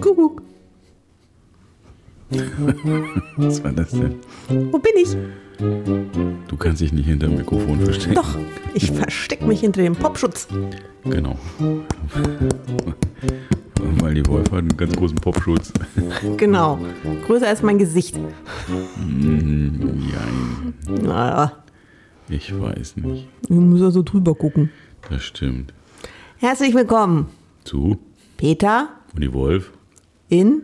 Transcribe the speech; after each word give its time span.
Kuckuck. 0.00 0.42
Was 3.36 3.62
war 3.62 3.72
das 3.72 3.90
denn? 3.90 4.16
Wo 4.48 4.78
bin 4.78 4.92
ich? 4.96 5.16
Du 6.48 6.56
kannst 6.56 6.80
dich 6.80 6.92
nicht 6.92 7.06
hinter 7.06 7.28
dem 7.28 7.36
Mikrofon 7.36 7.78
verstecken. 7.80 8.16
Doch, 8.16 8.36
ich 8.74 8.90
verstecke 8.90 9.44
mich 9.46 9.60
hinter 9.60 9.82
dem 9.82 9.94
Popschutz. 9.94 10.48
Genau. 11.04 11.38
Weil 14.00 14.14
die 14.14 14.26
Wolf 14.26 14.50
hat 14.50 14.58
einen 14.58 14.76
ganz 14.76 14.96
großen 14.96 15.18
Popschutz. 15.18 15.72
Genau. 16.36 16.80
Größer 17.26 17.46
als 17.46 17.62
mein 17.62 17.78
Gesicht. 17.78 18.16
Ja, 18.16 18.24
Naja, 21.00 21.61
ich 22.34 22.58
weiß 22.58 22.96
nicht. 22.96 23.28
ich 23.44 23.50
muss 23.50 23.82
also 23.82 24.02
drüber 24.02 24.34
gucken. 24.34 24.70
Das 25.08 25.22
stimmt. 25.22 25.72
Herzlich 26.38 26.74
willkommen, 26.74 27.26
Zu 27.64 27.98
Peter 28.36 28.88
und 29.14 29.22
die 29.22 29.32
Wolf 29.32 29.72
in 30.28 30.62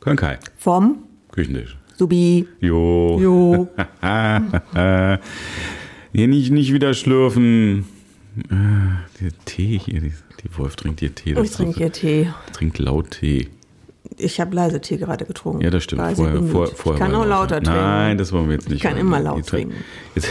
können 0.00 0.16
Kai. 0.16 0.38
vom 0.56 0.98
Küchentisch. 1.30 1.76
Subi. 1.96 2.46
Jo. 2.60 3.18
Jo. 3.20 3.68
Hier 6.12 6.28
nicht, 6.28 6.50
nicht 6.52 6.72
wieder 6.72 6.94
schlürfen. 6.94 7.84
Ah, 8.50 9.02
Der 9.20 9.30
Tee 9.44 9.78
hier, 9.78 10.00
die, 10.00 10.12
die 10.42 10.58
Wolf 10.58 10.76
trinkt 10.76 11.00
hier 11.00 11.14
Tee. 11.14 11.34
Das 11.34 11.44
Ich 11.46 11.52
trinke 11.52 11.76
hier 11.78 11.92
Tee. 11.92 12.28
Trinkt 12.52 12.78
laut 12.78 13.10
Tee. 13.12 13.48
Ich 14.16 14.40
habe 14.40 14.54
leise 14.54 14.80
Tee 14.80 14.96
gerade 14.96 15.24
getrunken. 15.24 15.60
Ja, 15.62 15.70
das 15.70 15.84
stimmt. 15.84 16.02
Vorher, 16.16 16.34
bemüht. 16.34 16.50
vor, 16.52 16.66
vorher 16.68 16.94
ich 17.06 17.12
kann 17.12 17.20
auch 17.20 17.26
lauter 17.26 17.60
trinken. 17.60 17.80
Nein, 17.80 18.18
das 18.18 18.32
wollen 18.32 18.46
wir 18.48 18.54
jetzt 18.54 18.68
nicht. 18.68 18.76
Ich 18.76 18.82
kann 18.82 18.96
immer 18.96 19.20
laut 19.20 19.38
Jetzt- 19.38 19.48
trinken. 19.50 19.74
Jetzt, 20.14 20.28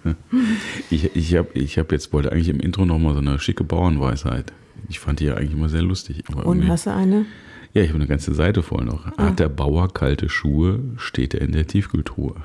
ich 0.90 1.14
ich 1.16 1.34
habe 1.36 1.48
ich 1.54 1.78
hab 1.78 1.92
jetzt, 1.92 2.12
wollte 2.12 2.32
eigentlich 2.32 2.48
im 2.48 2.60
Intro 2.60 2.84
nochmal 2.86 3.14
so 3.14 3.20
eine 3.20 3.38
schicke 3.38 3.64
Bauernweisheit. 3.64 4.52
Ich 4.88 5.00
fand 5.00 5.20
die 5.20 5.26
ja 5.26 5.34
eigentlich 5.34 5.52
immer 5.52 5.68
sehr 5.68 5.82
lustig. 5.82 6.22
Und 6.28 6.68
hast 6.68 6.86
du 6.86 6.94
eine? 6.94 7.26
ja, 7.74 7.82
ich 7.82 7.88
habe 7.88 7.98
eine 7.98 8.06
ganze 8.06 8.32
Seite 8.34 8.62
voll 8.62 8.84
noch. 8.84 9.06
Ah. 9.16 9.26
Hat 9.26 9.40
der 9.40 9.48
Bauer 9.48 9.92
kalte 9.92 10.28
Schuhe, 10.28 10.80
steht 10.96 11.34
er 11.34 11.42
in 11.42 11.52
der 11.52 11.66
Tiefkühltruhe. 11.66 12.36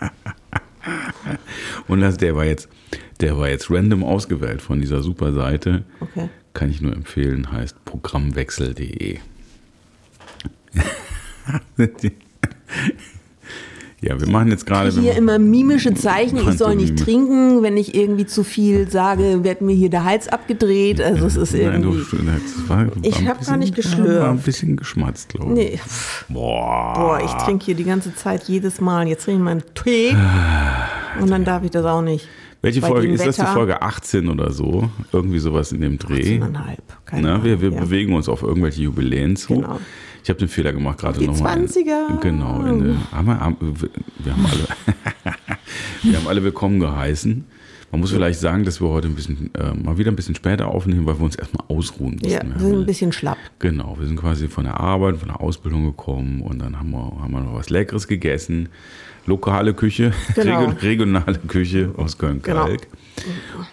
Und 1.88 2.00
das, 2.02 2.18
der 2.18 2.36
war 2.36 2.44
jetzt, 2.44 2.68
der 3.20 3.38
war 3.38 3.48
jetzt 3.48 3.70
random 3.70 4.04
ausgewählt 4.04 4.60
von 4.60 4.80
dieser 4.80 5.02
super 5.02 5.32
Seite. 5.32 5.84
Okay. 6.00 6.28
Kann 6.52 6.68
ich 6.70 6.82
nur 6.82 6.92
empfehlen, 6.92 7.50
heißt 7.50 7.82
programmwechsel.de. 7.86 9.18
ja, 14.06 14.20
wir 14.20 14.28
machen 14.28 14.50
jetzt 14.50 14.66
gerade. 14.66 14.90
Hier 14.90 15.16
immer 15.16 15.38
mimische 15.38 15.94
Zeichen, 15.94 16.36
ich 16.36 16.58
soll 16.58 16.76
nicht 16.76 16.98
trinken. 16.98 17.62
Wenn 17.62 17.76
ich 17.76 17.94
irgendwie 17.94 18.26
zu 18.26 18.44
viel 18.44 18.88
sage, 18.90 19.44
wird 19.44 19.60
mir 19.62 19.74
hier 19.74 19.90
der 19.90 20.04
Hals 20.04 20.28
abgedreht. 20.28 21.00
Also 21.00 21.26
es 21.26 21.36
ist 21.36 21.54
Nein, 21.54 21.82
du, 21.82 21.92
irgendwie... 21.94 22.16
das 22.26 22.68
war, 22.68 22.86
war 22.86 22.92
Ich 23.02 23.18
ein 23.18 23.28
hab 23.28 23.44
gar 23.44 23.56
nicht 23.56 23.76
War, 23.76 23.84
war 23.84 24.00
ein 24.00 24.06
geschlürft. 24.06 24.44
bisschen 24.44 24.76
geschmatzt, 24.76 25.28
glaube 25.30 25.52
ich. 25.52 25.70
Nee, 25.72 25.80
Boah. 26.28 26.92
boah, 26.94 27.20
ich 27.24 27.32
trinke 27.44 27.64
hier 27.64 27.74
die 27.74 27.84
ganze 27.84 28.14
Zeit 28.14 28.44
jedes 28.44 28.80
Mal. 28.80 29.06
Jetzt 29.08 29.24
trinke 29.24 29.38
ich 29.40 29.44
meinen 29.44 29.62
Tee 29.74 30.14
und 31.20 31.30
dann 31.30 31.44
darf 31.44 31.62
ich 31.64 31.70
das 31.70 31.84
auch 31.84 32.02
nicht. 32.02 32.28
Welche 32.62 32.80
Bei 32.80 32.88
Folge 32.88 33.08
ist 33.12 33.26
das? 33.26 33.36
Die 33.36 33.42
Wetter- 33.42 33.52
Folge 33.52 33.82
18 33.82 34.28
oder 34.28 34.50
so? 34.50 34.88
Irgendwie 35.12 35.38
sowas 35.38 35.70
in 35.72 35.82
dem 35.82 35.98
Dreh. 35.98 36.38
18,5, 36.38 36.76
keine 37.04 37.22
Na, 37.28 37.44
wir 37.44 37.60
wir 37.60 37.70
ja. 37.70 37.80
bewegen 37.80 38.14
uns 38.14 38.26
auf 38.28 38.42
irgendwelche 38.42 38.82
Jubiläen 38.82 39.36
zu. 39.36 39.56
Genau. 39.56 39.78
Ich 40.24 40.30
habe 40.30 40.38
den 40.38 40.48
Fehler 40.48 40.72
gemacht, 40.72 40.98
gerade 40.98 41.22
nochmal. 41.22 41.58
20er. 41.58 42.18
Genau. 42.20 42.64
In, 42.64 42.96
haben 43.12 43.26
wir, 43.26 43.38
haben, 43.40 43.56
wir, 44.18 44.32
haben 44.32 44.46
alle, 44.46 44.96
wir 46.02 46.16
haben 46.18 46.26
alle 46.26 46.42
willkommen 46.42 46.80
geheißen. 46.80 47.44
Man 47.92 48.00
muss 48.00 48.10
vielleicht 48.10 48.40
sagen, 48.40 48.64
dass 48.64 48.80
wir 48.80 48.88
heute 48.88 49.06
ein 49.06 49.14
bisschen, 49.14 49.54
äh, 49.54 49.72
mal 49.74 49.98
wieder 49.98 50.10
ein 50.10 50.16
bisschen 50.16 50.34
später 50.34 50.68
aufnehmen, 50.68 51.04
weil 51.06 51.18
wir 51.18 51.24
uns 51.26 51.36
erstmal 51.36 51.64
ausruhen 51.68 52.14
mussten. 52.14 52.28
Ja, 52.30 52.40
Wir 52.42 52.58
sind 52.58 52.74
ein 52.80 52.86
bisschen 52.86 53.12
schlapp. 53.12 53.36
Genau, 53.58 53.96
wir 53.98 54.06
sind 54.06 54.16
quasi 54.18 54.48
von 54.48 54.64
der 54.64 54.80
Arbeit, 54.80 55.18
von 55.18 55.28
der 55.28 55.40
Ausbildung 55.42 55.84
gekommen 55.84 56.40
und 56.40 56.58
dann 56.60 56.78
haben 56.78 56.90
wir, 56.90 56.98
haben 57.20 57.30
wir 57.32 57.40
noch 57.40 57.54
was 57.54 57.68
Leckeres 57.70 58.08
gegessen. 58.08 58.70
Lokale 59.26 59.74
Küche, 59.74 60.12
Genau. 60.34 60.60
region- 60.60 60.76
regionale 60.78 61.38
Küche 61.46 61.90
aus 61.98 62.16
Köln-Kalk. 62.18 62.88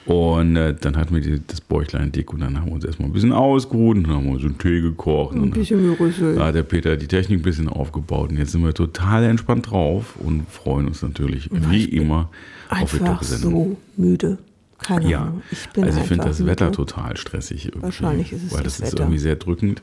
Und 0.05 0.55
äh, 0.55 0.73
dann 0.79 0.97
hatten 0.97 1.13
wir 1.15 1.21
die, 1.21 1.41
das 1.45 1.61
Bäuchlein 1.61 2.11
dick 2.11 2.33
und 2.33 2.41
dann 2.41 2.57
haben 2.59 2.67
wir 2.67 2.73
uns 2.73 2.85
erstmal 2.85 3.09
ein 3.09 3.13
bisschen 3.13 3.33
ausgeruht 3.33 3.97
und 3.97 4.03
dann 4.03 4.13
haben 4.15 4.31
wir 4.31 4.39
so 4.39 4.47
einen 4.47 4.57
Tee 4.57 4.81
gekocht. 4.81 5.35
Ein 5.35 5.41
und 5.41 5.51
bisschen 5.53 5.81
gerüsselt. 5.83 6.37
da 6.37 6.47
hat 6.47 6.55
der 6.55 6.63
Peter 6.63 6.95
die 6.97 7.07
Technik 7.07 7.39
ein 7.39 7.43
bisschen 7.43 7.67
aufgebaut 7.67 8.29
und 8.31 8.37
jetzt 8.37 8.51
sind 8.51 8.63
wir 8.63 8.73
total 8.73 9.23
entspannt 9.23 9.69
drauf 9.71 10.15
und 10.17 10.47
freuen 10.49 10.87
uns 10.87 11.01
natürlich 11.01 11.49
wie 11.51 11.85
immer 11.85 12.29
auf 12.69 12.91
die 12.91 12.99
Einfach 13.01 13.19
Top-Sendung. 13.19 13.77
so 13.95 14.01
müde. 14.01 14.37
Keine 14.79 15.09
Ja, 15.09 15.21
Ahnung. 15.23 15.41
Ich 15.51 15.69
bin 15.69 15.83
also 15.83 15.99
ich 15.99 16.07
finde 16.07 16.23
das 16.25 16.45
Wetter 16.45 16.65
müde. 16.65 16.77
total 16.77 17.17
stressig. 17.17 17.65
Irgendwie, 17.65 17.83
Wahrscheinlich 17.83 18.31
ist 18.33 18.43
es 18.45 18.53
Weil 18.53 18.63
das 18.63 18.77
das, 18.77 18.87
ist 18.87 18.93
Wetter. 18.93 19.03
irgendwie 19.03 19.19
sehr 19.19 19.35
drückend. 19.35 19.81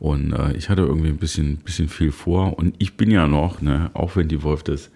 Und 0.00 0.32
äh, 0.32 0.52
ich 0.56 0.68
hatte 0.68 0.82
irgendwie 0.82 1.08
ein 1.08 1.16
bisschen, 1.16 1.56
bisschen 1.58 1.88
viel 1.88 2.12
vor. 2.12 2.58
Und 2.58 2.74
ich 2.78 2.96
bin 2.96 3.10
ja 3.10 3.26
noch, 3.26 3.62
ne, 3.62 3.90
auch 3.94 4.16
wenn 4.16 4.28
die 4.28 4.42
Wolf 4.42 4.62
das 4.62 4.90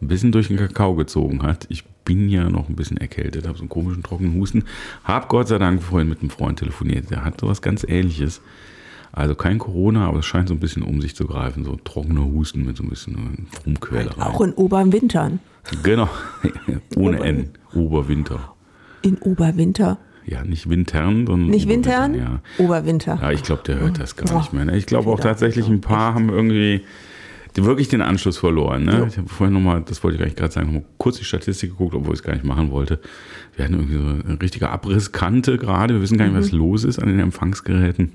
ein 0.00 0.08
bisschen 0.08 0.32
durch 0.32 0.48
den 0.48 0.56
Kakao 0.56 0.94
gezogen 0.94 1.42
hat, 1.42 1.66
ich 1.68 1.84
bin 2.04 2.28
ja 2.28 2.48
noch 2.48 2.68
ein 2.68 2.76
bisschen 2.76 2.96
erkältet, 2.96 3.46
habe 3.46 3.56
so 3.58 3.62
einen 3.62 3.68
komischen 3.68 4.02
trockenen 4.02 4.34
Husten. 4.34 4.64
Hab 5.04 5.28
Gott 5.28 5.48
sei 5.48 5.58
Dank 5.58 5.82
vorhin 5.82 6.08
mit 6.08 6.20
einem 6.20 6.30
Freund 6.30 6.58
telefoniert, 6.58 7.10
der 7.10 7.24
hat 7.24 7.40
sowas 7.40 7.60
ganz 7.62 7.84
ähnliches. 7.84 8.40
Also 9.12 9.34
kein 9.34 9.58
Corona, 9.58 10.06
aber 10.06 10.18
es 10.20 10.26
scheint 10.26 10.48
so 10.48 10.54
ein 10.54 10.60
bisschen 10.60 10.82
um 10.82 11.00
sich 11.00 11.16
zu 11.16 11.26
greifen. 11.26 11.64
So 11.64 11.76
trockener 11.82 12.24
Husten 12.26 12.64
mit 12.64 12.76
so 12.76 12.82
ein 12.82 12.90
bisschen 12.90 13.48
Rumquälerei. 13.66 14.22
Auch 14.22 14.40
in 14.42 14.52
Oberwintern. 14.52 15.40
Genau, 15.82 16.08
ohne 16.96 17.18
N, 17.20 17.50
Oberwinter. 17.74 18.54
In 19.02 19.16
Oberwinter. 19.18 19.98
Ja, 20.26 20.44
nicht 20.44 20.68
Wintern, 20.68 21.26
sondern 21.26 21.48
Nicht 21.50 21.68
Wintern? 21.68 22.14
Ja. 22.14 22.40
Oberwinter. 22.58 23.18
Ja, 23.20 23.30
ich 23.32 23.42
glaube, 23.42 23.62
der 23.66 23.80
hört 23.80 23.98
das 23.98 24.14
gar 24.14 24.30
Oh. 24.34 24.38
nicht 24.38 24.52
mehr. 24.52 24.66
Ne? 24.66 24.76
Ich 24.76 24.84
glaube 24.86 25.10
auch 25.10 25.20
tatsächlich, 25.20 25.68
ein 25.68 25.80
paar 25.80 26.12
haben 26.14 26.28
irgendwie 26.28 26.82
wirklich 27.64 27.88
den 27.88 28.02
Anschluss 28.02 28.38
verloren. 28.38 28.84
Ne? 28.84 29.06
Ich 29.08 29.16
habe 29.18 29.28
vorhin 29.28 29.54
nochmal, 29.54 29.82
das 29.86 30.02
wollte 30.04 30.16
ich 30.16 30.22
eigentlich 30.22 30.36
gerade 30.36 30.52
sagen, 30.52 30.84
kurz 30.98 31.18
die 31.18 31.24
Statistik 31.24 31.70
geguckt, 31.70 31.94
obwohl 31.94 32.14
ich 32.14 32.20
es 32.20 32.22
gar 32.24 32.32
nicht 32.34 32.44
machen 32.44 32.70
wollte. 32.70 33.00
Wir 33.56 33.64
hatten 33.64 33.74
irgendwie 33.74 33.94
so 33.96 34.28
eine 34.28 34.40
richtige 34.40 34.70
Abrisskante 34.70 35.56
gerade. 35.58 35.94
Wir 35.94 36.02
wissen 36.02 36.18
gar 36.18 36.26
nicht, 36.26 36.36
was 36.36 36.52
Mhm. 36.52 36.58
los 36.58 36.84
ist 36.84 36.98
an 36.98 37.08
den 37.08 37.20
Empfangsgeräten. 37.20 38.12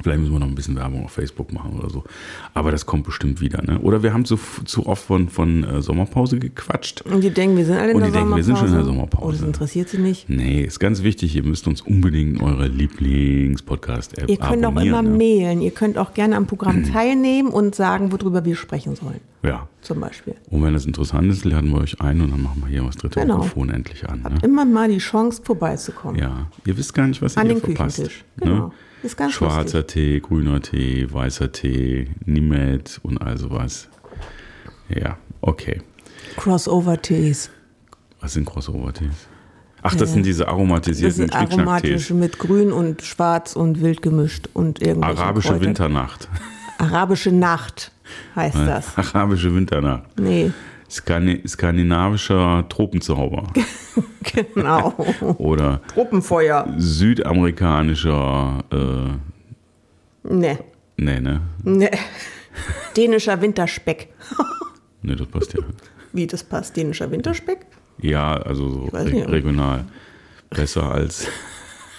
Vielleicht 0.00 0.20
müssen 0.20 0.32
wir 0.32 0.38
noch 0.40 0.46
ein 0.46 0.54
bisschen 0.54 0.74
Werbung 0.76 1.04
auf 1.04 1.12
Facebook 1.12 1.52
machen 1.52 1.78
oder 1.78 1.90
so. 1.90 2.02
Aber 2.54 2.70
das 2.70 2.86
kommt 2.86 3.04
bestimmt 3.04 3.40
wieder. 3.42 3.62
Ne? 3.62 3.78
Oder 3.80 4.02
wir 4.02 4.14
haben 4.14 4.24
zu, 4.24 4.38
zu 4.64 4.86
oft 4.86 5.04
von, 5.04 5.28
von 5.28 5.64
äh, 5.64 5.82
Sommerpause 5.82 6.38
gequatscht. 6.38 7.02
Und 7.02 7.22
die 7.22 7.30
denken, 7.30 7.58
wir 7.58 7.66
sind 7.66 7.76
alle 7.76 7.90
in 7.90 7.96
Und 7.96 8.02
der 8.02 8.10
die 8.10 8.16
denken, 8.16 8.34
wir 8.34 8.42
sind 8.42 8.56
schon 8.56 8.68
in 8.68 8.74
der 8.74 8.84
Sommerpause. 8.84 9.02
Sommerpause. 9.12 9.26
Oh, 9.28 9.32
das 9.32 9.42
interessiert 9.46 9.88
sie 9.90 9.98
nicht. 9.98 10.28
Nee, 10.30 10.62
ist 10.62 10.80
ganz 10.80 11.02
wichtig. 11.02 11.36
Ihr 11.36 11.42
müsst 11.44 11.66
uns 11.68 11.82
unbedingt 11.82 12.38
in 12.38 12.42
eurer 12.42 12.68
Lieblings-Podcast-App 12.68 14.28
Ihr 14.30 14.38
könnt 14.38 14.64
auch 14.64 14.76
immer 14.76 15.02
ne? 15.02 15.10
mailen. 15.10 15.60
Ihr 15.60 15.72
könnt 15.72 15.98
auch 15.98 16.14
gerne 16.14 16.36
am 16.36 16.46
Programm 16.46 16.84
teilnehmen 16.84 17.50
und 17.50 17.74
sagen, 17.74 18.12
worüber 18.12 18.44
wir 18.44 18.56
sprechen 18.56 18.96
sollen. 18.96 19.20
Ja. 19.42 19.68
Zum 19.82 20.00
Beispiel. 20.00 20.34
Und 20.50 20.62
wenn 20.62 20.72
das 20.72 20.86
interessant 20.86 21.30
ist, 21.32 21.44
laden 21.44 21.70
wir 21.70 21.80
euch 21.80 22.00
ein 22.00 22.20
und 22.20 22.30
dann 22.30 22.42
machen 22.42 22.62
wir 22.64 22.68
hier 22.70 22.82
das 22.82 22.96
dritte 22.96 23.20
Genau. 23.20 23.38
Mikrofon 23.38 23.70
endlich 23.70 24.08
an. 24.08 24.22
Ne? 24.22 24.38
Immer 24.42 24.64
mal 24.64 24.88
die 24.88 24.98
Chance, 24.98 25.42
vorbeizukommen. 25.44 26.20
Ja, 26.20 26.46
ihr 26.64 26.76
wisst 26.76 26.94
gar 26.94 27.06
nicht, 27.08 27.20
was 27.20 27.36
An 27.36 27.48
ihr 27.48 27.54
den 27.54 27.60
verpasst. 27.60 27.96
Küchentisch. 27.96 28.24
Genau. 28.38 28.72
Ist 29.02 29.16
ganz 29.16 29.32
Schwarzer 29.34 29.78
lustig. 29.78 29.86
Tee, 29.88 30.20
grüner 30.20 30.60
Tee, 30.62 31.06
weißer 31.12 31.50
Tee, 31.52 32.08
Nimet 32.24 33.00
und 33.02 33.18
all 33.18 33.36
sowas. 33.36 33.88
Ja, 34.88 35.16
okay. 35.40 35.80
Crossover-Tees. 36.36 37.50
Was 38.20 38.32
sind 38.34 38.46
Crossover-Tees? 38.46 39.28
Ach, 39.82 39.92
das 39.94 40.10
Ja. 40.10 40.14
sind 40.14 40.26
diese 40.26 40.44
Das 40.44 40.52
aromatisierten 40.52 41.16
sind 41.16 41.34
aromatische 41.34 42.14
mit 42.14 42.38
grün 42.38 42.70
und 42.70 43.02
schwarz 43.02 43.56
und 43.56 43.80
wild 43.80 44.00
gemischt 44.02 44.48
und 44.54 44.80
irgendwelche 44.80 45.18
Arabische 45.20 45.48
Kräuter. 45.48 45.64
Winternacht. 45.66 46.28
Arabische 46.78 47.32
Nacht 47.32 47.90
heißt 48.36 48.56
das. 48.56 48.96
Arabische 48.96 49.52
Winternacht. 49.54 50.04
Nee, 50.20 50.52
skandinavischer 50.92 52.66
Tropenzauber. 52.68 53.46
genau. 54.54 54.90
Oder 55.38 55.80
Truppenfeuer. 55.88 56.72
südamerikanischer, 56.76 58.64
äh, 58.70 59.18
Nee, 60.24 60.58
nee, 60.96 61.18
ne? 61.20 61.40
nee. 61.64 61.90
Dänischer 62.96 63.40
Winterspeck. 63.40 64.08
Ne, 65.04 65.16
das 65.16 65.26
passt 65.26 65.52
ja. 65.52 65.58
Wie 66.12 66.28
das 66.28 66.44
passt, 66.44 66.76
dänischer 66.76 67.10
Winterspeck? 67.10 67.66
Ja, 68.00 68.34
also 68.36 68.70
so 68.70 68.84
re 68.96 69.04
nicht. 69.04 69.28
regional. 69.28 69.84
Besser 70.48 70.92
als, 70.92 71.26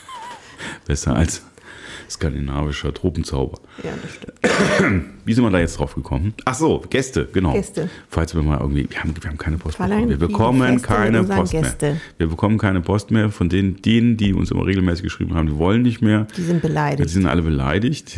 besser 0.88 1.14
als 1.18 1.42
skandinavischer 2.14 2.94
Tropenzauber. 2.94 3.60
Ja, 3.84 3.92
das 4.02 4.12
stimmt. 4.14 5.06
Wie 5.26 5.34
sind 5.34 5.44
wir 5.44 5.52
da 5.52 5.60
jetzt 5.60 5.78
drauf 5.80 5.96
gekommen? 5.96 6.34
Ach 6.46 6.54
so, 6.56 6.84
Gäste, 6.90 7.28
genau. 7.32 7.54
Gäste. 7.54 7.90
Falls 8.10 8.34
wir 8.36 8.42
mal 8.44 8.60
irgendwie, 8.60 8.88
wir 8.90 9.00
haben, 9.00 9.14
wir 9.20 9.30
haben 9.30 9.38
keine 9.38 9.58
Post 9.58 9.78
Fräulein, 9.78 10.08
bekommen. 10.08 10.20
Wir 10.22 10.28
bekommen 10.28 10.80
feste 10.80 10.88
keine 10.88 11.24
Post 11.24 11.52
Gäste. 11.52 11.86
mehr. 11.86 12.02
Wir 12.18 12.28
bekommen 12.28 12.58
keine 12.58 12.82
Post 12.82 13.12
mehr 13.12 13.30
von 13.30 13.50
denen, 13.50 13.82
denen, 13.82 14.18
die 14.18 14.34
uns 14.34 14.52
immer 14.52 14.66
regelmäßig 14.66 15.04
geschrieben 15.04 15.36
haben, 15.36 15.48
die 15.48 15.58
wollen 15.58 15.82
nicht 15.82 16.02
mehr. 16.02 16.28
Die 16.38 16.42
sind 16.42 16.64
Die 16.64 16.68
beleidigt. 16.68 17.10
sind 17.10 17.26
alle 17.26 17.42
beleidigt. 17.42 18.18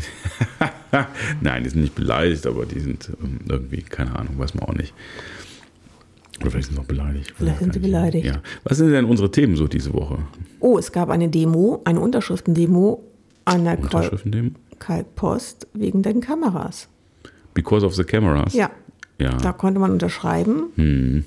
Nein, 1.42 1.64
die 1.64 1.70
sind 1.70 1.82
nicht 1.82 1.96
beleidigt, 1.96 2.46
aber 2.48 2.66
die 2.66 2.80
sind 2.80 3.12
ähm, 3.24 3.40
irgendwie, 3.50 3.82
keine 3.82 4.18
Ahnung, 4.18 4.38
weiß 4.38 4.54
man 4.56 4.64
auch 4.70 4.74
nicht. 4.74 4.94
Oder 6.42 6.52
vielleicht 6.52 6.68
sind 6.68 6.76
sie 6.76 6.82
auch 6.82 6.86
beleidigt. 6.86 7.34
Vielleicht 7.38 7.60
sind 7.60 7.74
sie 7.74 7.80
beleidigt. 7.80 8.26
Ja. 8.26 8.42
Was 8.64 8.78
sind 8.78 8.92
denn 8.92 9.06
unsere 9.06 9.32
Themen 9.32 9.56
so 9.56 9.68
diese 9.68 9.94
Woche? 9.94 10.18
Oh, 10.60 10.78
es 10.78 10.92
gab 10.92 11.10
eine 11.10 11.30
Demo, 11.30 11.82
eine 11.86 12.00
Unterschriftendemo 12.00 13.04
an 13.46 13.64
der 13.64 13.78
Kol- 13.78 13.86
Unterschriften 13.86 14.56
Kalkpost 14.80 15.68
wegen 15.74 16.02
den 16.04 16.20
Kameras. 16.22 16.88
Because 17.54 17.86
of 17.86 17.96
the 17.96 18.04
cameras? 18.04 18.54
Ja, 18.54 18.70
Ja. 19.20 19.38
da 19.38 19.54
konnte 19.54 19.80
man 19.80 19.92
unterschreiben. 19.92 20.64
Hm. 20.76 21.26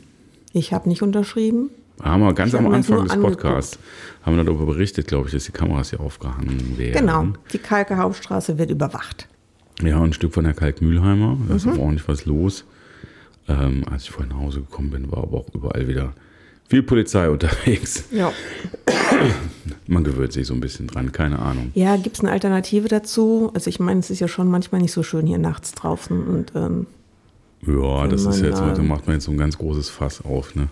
Ich 0.52 0.72
habe 0.72 0.88
nicht 0.88 1.02
unterschrieben. 1.02 1.70
Haben 2.02 2.22
wir 2.22 2.32
ganz 2.34 2.52
Ich 2.52 2.58
am 2.58 2.66
Anfang 2.72 3.04
des. 3.04 3.16
Podcasts 3.16 3.78
haben 4.22 4.36
wir 4.36 4.44
darüber 4.44 4.66
berichtet, 4.66 5.06
glaube 5.08 5.26
ich, 5.28 5.32
dass 5.34 5.44
die 5.44 5.52
Kameras 5.52 5.90
hier 5.90 6.00
aufgehangen 6.00 6.76
werden. 6.78 6.92
Genau, 6.92 7.26
die 7.52 7.58
Kalker 7.58 7.96
Hauptstraße 7.96 8.58
wird 8.58 8.70
überwacht. 8.70 9.26
Ja, 9.82 10.00
ein 10.02 10.12
Stück 10.12 10.34
von 10.34 10.44
der 10.44 10.54
Kalkmühlheimer. 10.54 11.38
Da 11.48 11.54
ist 11.56 11.66
Mhm. 11.66 11.72
auch 11.72 11.78
ordentlich 11.78 12.06
was 12.08 12.24
los. 12.26 12.64
Ähm, 13.48 13.84
als 13.90 14.02
ich 14.04 14.10
vorhin 14.10 14.30
nach 14.34 14.40
Hause 14.42 14.60
gekommen 14.60 14.90
bin, 14.90 15.10
war 15.10 15.22
aber 15.22 15.38
auch 15.38 15.48
überall 15.54 15.88
wieder 15.88 16.12
viel 16.68 16.82
Polizei 16.82 17.28
unterwegs. 17.30 18.04
Ja. 18.10 18.32
Man 19.86 20.04
gewöhnt 20.04 20.32
sich 20.32 20.46
so 20.46 20.54
ein 20.54 20.60
bisschen 20.60 20.86
dran, 20.86 21.12
keine 21.12 21.38
Ahnung. 21.38 21.70
Ja, 21.74 21.96
gibt 21.96 22.16
es 22.16 22.20
eine 22.20 22.30
Alternative 22.30 22.88
dazu? 22.88 23.50
Also 23.54 23.68
ich 23.68 23.80
meine, 23.80 24.00
es 24.00 24.10
ist 24.10 24.20
ja 24.20 24.28
schon 24.28 24.48
manchmal 24.48 24.80
nicht 24.80 24.92
so 24.92 25.02
schön 25.02 25.26
hier 25.26 25.38
nachts 25.38 25.72
draußen 25.72 26.26
und 26.26 26.52
ähm, 26.54 26.86
Ja, 27.66 28.06
das 28.06 28.24
ist 28.26 28.40
jetzt, 28.42 28.58
da- 28.60 28.72
da 28.74 28.82
macht 28.82 29.06
man 29.06 29.16
jetzt 29.16 29.24
so 29.24 29.30
ein 29.32 29.38
ganz 29.38 29.56
großes 29.58 29.88
Fass 29.88 30.22
auf. 30.24 30.54
Ne? 30.54 30.68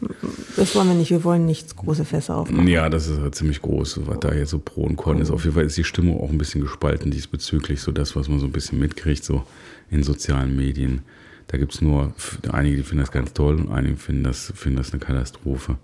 das 0.56 0.74
wollen 0.74 0.88
wir 0.88 0.94
nicht. 0.94 1.10
Wir 1.10 1.24
wollen 1.24 1.46
nicht 1.46 1.74
große 1.76 2.04
Fässer 2.04 2.36
aufmachen. 2.36 2.68
Ja, 2.68 2.88
das 2.90 3.08
ist 3.08 3.18
ja 3.18 3.32
ziemlich 3.32 3.60
groß, 3.62 4.00
was 4.06 4.20
da 4.20 4.32
jetzt 4.34 4.50
so 4.50 4.58
Pro 4.58 4.82
und 4.82 4.96
Con 4.96 5.18
ist. 5.18 5.30
Auf 5.30 5.44
jeden 5.44 5.54
Fall 5.54 5.64
ist 5.64 5.76
die 5.76 5.84
Stimmung 5.84 6.20
auch 6.20 6.30
ein 6.30 6.38
bisschen 6.38 6.60
gespalten 6.60 7.10
diesbezüglich, 7.10 7.80
so 7.80 7.90
das, 7.92 8.14
was 8.16 8.28
man 8.28 8.38
so 8.38 8.46
ein 8.46 8.52
bisschen 8.52 8.78
mitkriegt, 8.78 9.24
so 9.24 9.42
in 9.90 10.02
sozialen 10.02 10.54
Medien. 10.54 11.00
Da 11.48 11.58
gibt 11.58 11.74
es 11.74 11.80
nur 11.80 12.12
einige, 12.50 12.76
die 12.78 12.82
finden 12.82 13.02
das 13.02 13.12
ganz 13.12 13.32
toll 13.32 13.56
und 13.60 13.70
einige 13.72 13.96
finden 13.96 14.24
das, 14.24 14.52
finden 14.56 14.78
das 14.78 14.92
eine 14.92 15.00
Katastrophe. 15.00 15.76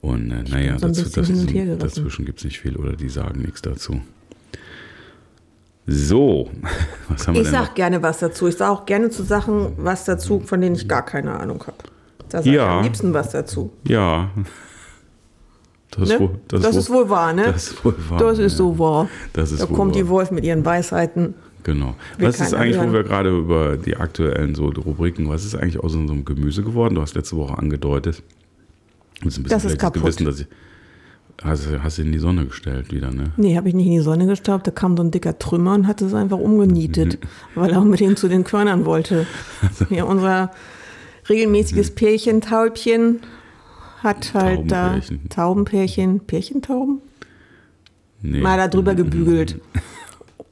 Und 0.00 0.30
äh, 0.30 0.42
naja, 0.48 0.76
dazu, 0.78 1.02
her 1.48 1.76
dazwischen, 1.76 2.24
gibt 2.24 2.38
es 2.38 2.44
nicht 2.44 2.60
viel 2.60 2.76
oder 2.76 2.94
die 2.94 3.08
sagen 3.08 3.40
nichts 3.42 3.60
dazu. 3.62 4.00
So, 5.86 6.50
was 7.08 7.26
haben 7.26 7.34
wir 7.34 7.42
Ich 7.42 7.48
denn 7.50 7.60
sag 7.60 7.74
gerne 7.74 8.02
was 8.02 8.18
dazu. 8.18 8.46
Ich 8.48 8.56
sage 8.56 8.70
auch 8.72 8.86
gerne 8.86 9.10
zu 9.10 9.22
Sachen 9.22 9.72
was 9.78 10.04
dazu, 10.04 10.40
von 10.40 10.60
denen 10.60 10.76
ich 10.76 10.86
gar 10.88 11.04
keine 11.04 11.38
Ahnung 11.38 11.62
habe. 11.66 11.76
Da 12.28 12.42
sage 12.42 12.54
Ja. 12.56 12.66
ich 12.66 12.76
am 12.78 12.82
liebsten 12.84 13.14
was 13.14 13.30
dazu. 13.30 13.70
Ja. 13.84 14.30
Das, 15.90 16.08
Ne? 16.10 16.14
ist 16.14 16.20
wohl, 16.20 16.38
Das, 16.48 16.62
wohl- 16.62 16.78
ist 16.80 16.90
wohl 16.90 17.08
wahr, 17.10 17.32
ne? 17.32 17.44
Das 17.44 17.68
ist 17.68 17.84
wohl 17.84 17.94
wahr. 18.10 18.18
Das 18.18 18.38
ist 18.38 18.52
ja. 18.52 18.58
so 18.58 18.78
wahr. 18.78 19.08
Das 19.32 19.50
ist 19.52 19.62
da 19.62 19.66
kommt 19.66 19.94
wahr. 19.94 20.02
die 20.02 20.08
Wolf 20.08 20.30
mit 20.30 20.44
ihren 20.44 20.64
Weisheiten. 20.64 21.34
Genau. 21.64 21.94
Was 22.18 22.40
ist 22.40 22.54
eigentlich, 22.54 22.80
wo 22.80 22.92
wir 22.92 23.02
gerade 23.02 23.36
über 23.36 23.76
die 23.76 23.96
aktuellen 23.96 24.54
so 24.54 24.66
Rubriken, 24.66 25.28
was 25.28 25.44
ist 25.44 25.54
eigentlich 25.54 25.78
aus 25.78 25.94
unserem 25.94 26.24
Gemüse 26.24 26.62
geworden? 26.62 26.94
Du 26.94 27.00
hast 27.02 27.14
letzte 27.14 27.36
Woche 27.36 27.58
angedeutet. 27.58 28.22
Das 29.22 29.32
ist, 29.34 29.38
ein 29.38 29.42
bisschen 29.42 29.48
Das 29.58 29.64
ist 29.64 29.78
kaputt. 29.78 30.02
Gewissen, 30.02 30.24
dass 30.26 30.40
ich, 30.40 30.46
hast, 31.42 31.66
du- 31.66 31.82
hast 31.82 31.98
du 31.98 32.02
in 32.02 32.12
die 32.12 32.18
Sonne 32.18 32.46
gestellt 32.46 32.92
wieder, 32.92 33.10
ne? 33.10 33.32
Nee, 33.36 33.56
habe 33.56 33.68
ich 33.68 33.74
nicht 33.74 33.86
in 33.86 33.92
die 33.92 34.00
Sonne 34.00 34.26
gestaubt. 34.26 34.66
Da 34.66 34.70
kam 34.70 34.96
so 34.96 35.02
ein 35.02 35.10
dicker 35.10 35.38
Trümmer 35.38 35.74
und 35.74 35.86
hat 35.88 36.00
es 36.00 36.14
einfach 36.14 36.38
umgenietet, 36.38 37.18
Mhm. 37.20 37.28
weil 37.60 37.70
er 37.72 37.80
unbedingt 37.82 38.18
zu 38.18 38.28
den 38.28 38.44
Körnern 38.44 38.84
wollte. 38.84 39.26
Also 39.62 39.86
Ja, 39.94 40.04
unser 40.04 40.44
Mhm. 40.46 40.50
regelmäßiges 41.28 41.90
Pärchen, 41.94 42.40
Taubchen, 42.40 43.20
hat 44.02 44.32
halt 44.34 44.70
da 44.70 45.00
Taubenpärchen. 45.28 46.20
Pärchentauben, 46.20 47.00
Nee. 48.22 48.40
mal 48.40 48.56
da 48.56 48.68
drüber 48.68 48.94
gebügelt. 48.94 49.60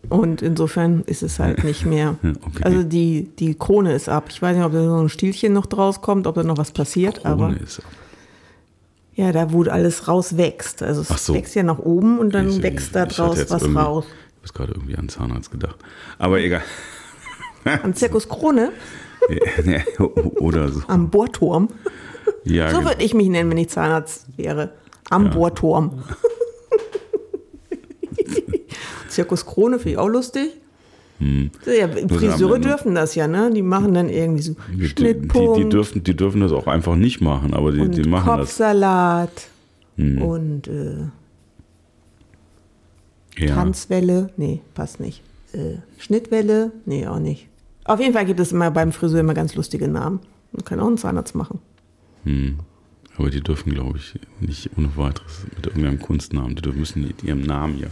Und 0.08 0.42
insofern 0.42 1.02
ist 1.06 1.22
es 1.22 1.38
halt 1.38 1.64
nicht 1.64 1.84
mehr. 1.86 2.16
Okay. 2.22 2.62
Also 2.62 2.82
die, 2.82 3.28
die 3.38 3.54
Krone 3.54 3.94
ist 3.94 4.08
ab. 4.08 4.26
Ich 4.30 4.40
weiß 4.42 4.56
nicht, 4.56 4.64
ob 4.64 4.72
da 4.72 4.82
so 4.84 4.96
ein 5.02 5.08
Stielchen 5.08 5.52
noch 5.52 5.66
draus 5.66 6.00
kommt, 6.02 6.26
ob 6.26 6.34
da 6.36 6.42
noch 6.42 6.58
was 6.58 6.70
passiert, 6.72 7.24
aber 7.26 7.46
Krone 7.48 7.58
ist 7.58 7.78
ab. 7.80 7.84
ja, 9.14 9.32
da 9.32 9.52
wo 9.52 9.62
alles 9.64 10.08
rauswächst. 10.08 10.82
Also 10.82 11.00
es 11.02 11.26
so. 11.26 11.34
wächst 11.34 11.54
ja 11.54 11.62
nach 11.62 11.78
oben 11.78 12.18
und 12.18 12.34
dann 12.34 12.48
Ich- 12.48 12.62
wächst 12.62 12.94
da 12.94 13.06
draus 13.06 13.38
was 13.50 13.64
raus. 13.74 14.04
Ich 14.42 14.50
habe 14.50 14.58
gerade 14.58 14.72
irgendwie 14.74 14.96
an 14.96 15.08
Zahnarzt 15.08 15.50
gedacht. 15.50 15.76
Aber 16.18 16.38
egal. 16.40 16.62
Am 17.82 17.94
Zirkus 17.94 18.28
Krone, 18.28 18.70
Oder 20.40 20.68
so. 20.70 20.82
am 20.86 21.10
Bohrturm. 21.10 21.68
Ja, 22.44 22.70
So 22.70 22.78
genau. 22.78 22.90
würde 22.90 23.02
ich 23.02 23.12
mich 23.14 23.28
nennen, 23.28 23.50
wenn 23.50 23.58
ich 23.58 23.70
Zahnarzt 23.70 24.26
wäre. 24.36 24.70
Am 25.10 25.24
Ja. 25.26 25.30
Bohrturm. 25.32 26.02
Zirkus 29.16 29.44
Krone 29.46 29.78
finde 29.78 29.90
ich 29.92 29.98
auch 29.98 30.08
lustig. 30.08 30.50
Ja, 31.18 31.88
Friseure 31.88 32.58
dürfen 32.58 32.94
das 32.94 33.14
ja, 33.14 33.26
ne? 33.26 33.50
Die 33.50 33.62
machen 33.62 33.94
dann 33.94 34.10
irgendwie 34.10 34.42
so 34.42 34.54
die, 34.70 34.76
die, 34.80 34.88
Schnittpunkt 34.88 35.58
die, 35.58 35.68
dürfen, 35.70 36.04
die 36.04 36.14
dürfen 36.14 36.42
das 36.42 36.52
auch 36.52 36.66
einfach 36.66 36.94
nicht 36.94 37.22
machen, 37.22 37.54
aber 37.54 37.72
die, 37.72 37.80
und 37.80 37.96
die 37.96 38.02
machen 38.06 38.26
das. 38.28 38.38
Kopfsalat 38.40 39.48
Hm. 39.96 40.20
und 40.20 40.68
äh, 40.68 41.06
Ja. 43.38 43.54
Tanzwelle. 43.54 44.28
Nee, 44.36 44.60
passt 44.74 45.00
nicht. 45.00 45.22
Äh, 45.54 45.76
Schnittwelle? 45.98 46.72
Nee, 46.84 47.06
auch 47.06 47.18
nicht. 47.18 47.48
Auf 47.84 47.98
jeden 48.00 48.12
Fall 48.12 48.26
gibt 48.26 48.40
es 48.40 48.52
immer 48.52 48.70
beim 48.70 48.92
Friseur 48.92 49.20
immer 49.20 49.32
ganz 49.34 49.54
lustige 49.54 49.88
Namen. 49.88 50.20
Man 50.52 50.64
kann 50.64 50.80
auch 50.80 50.86
einen 50.86 50.98
Zahnarzt 50.98 51.34
machen. 51.34 51.60
Hm. 52.24 52.58
Aber 53.16 53.30
die 53.30 53.40
dürfen, 53.40 53.72
glaube 53.72 53.96
ich, 53.96 54.14
nicht 54.40 54.68
ohne 54.76 54.94
weiteres 54.96 55.46
mit 55.56 55.66
irgendeinem 55.66 55.98
Kunstnamen. 56.00 56.56
Die 56.56 56.62
dürfen- 56.62 56.80
müssen 56.80 57.06
mit 57.06 57.22
ihrem 57.24 57.40
Namen 57.42 57.78
ja. 57.78 57.86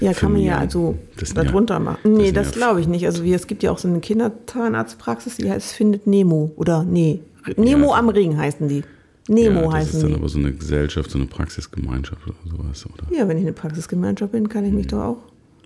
Ja, 0.00 0.12
kann 0.12 0.32
man 0.32 0.40
ja 0.42 0.58
also 0.58 0.96
Das 1.18 1.32
ja- 1.34 1.44
darunter 1.44 1.78
machen. 1.80 1.98
das 2.02 2.12
Nee, 2.12 2.32
das 2.32 2.46
ja- 2.48 2.52
glaube 2.56 2.80
ich 2.80 2.86
nicht. 2.88 3.06
Also 3.06 3.24
wie, 3.24 3.32
es 3.32 3.46
gibt 3.46 3.62
ja 3.62 3.70
auch 3.70 3.78
so 3.78 3.88
eine 3.88 4.00
Kindertahnarztpraxis, 4.00 5.36
die 5.36 5.50
heißt 5.50 5.72
Findet 5.72 6.06
Nemo. 6.06 6.52
Oder 6.56 6.84
nee, 6.84 7.20
Nemo 7.56 7.94
am 7.94 8.08
Ring 8.08 8.36
heißen 8.36 8.68
die. 8.68 8.82
Nemo 9.28 9.60
ja, 9.60 9.64
das 9.66 9.74
heißen 9.74 9.94
ist 9.94 10.02
dann 10.02 10.10
die. 10.12 10.16
aber 10.18 10.28
so 10.28 10.38
eine 10.38 10.52
Gesellschaft, 10.52 11.10
so 11.10 11.18
eine 11.18 11.26
Praxisgemeinschaft 11.26 12.22
oder 12.26 12.36
sowas. 12.48 12.86
Oder 12.86 13.16
Ja, 13.16 13.26
wenn 13.28 13.38
ich 13.38 13.42
eine 13.44 13.52
Praxisgemeinschaft 13.52 14.32
bin, 14.32 14.48
kann 14.48 14.64
ich 14.64 14.72
mich 14.72 14.86
doch 14.86 15.02
auch 15.02 15.18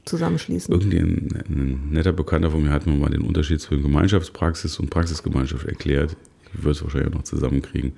zusammenschließen. 0.06 0.72
irgendwie 0.74 0.98
ein, 0.98 1.28
ein 1.48 1.88
netter 1.90 2.12
Bekannter 2.12 2.50
von 2.50 2.62
mir 2.62 2.70
hat 2.70 2.86
mir 2.86 2.94
mal 2.94 3.10
den 3.10 3.20
Unterschied 3.22 3.60
zwischen 3.60 3.82
Gemeinschaftspraxis 3.82 4.78
und 4.80 4.88
Praxisgemeinschaft 4.90 5.66
erklärt. 5.66 6.16
Ich 6.54 6.62
würde 6.64 6.70
es 6.72 6.82
wahrscheinlich 6.82 7.10
auch 7.12 7.16
noch 7.16 7.24
zusammenkriegen. 7.24 7.92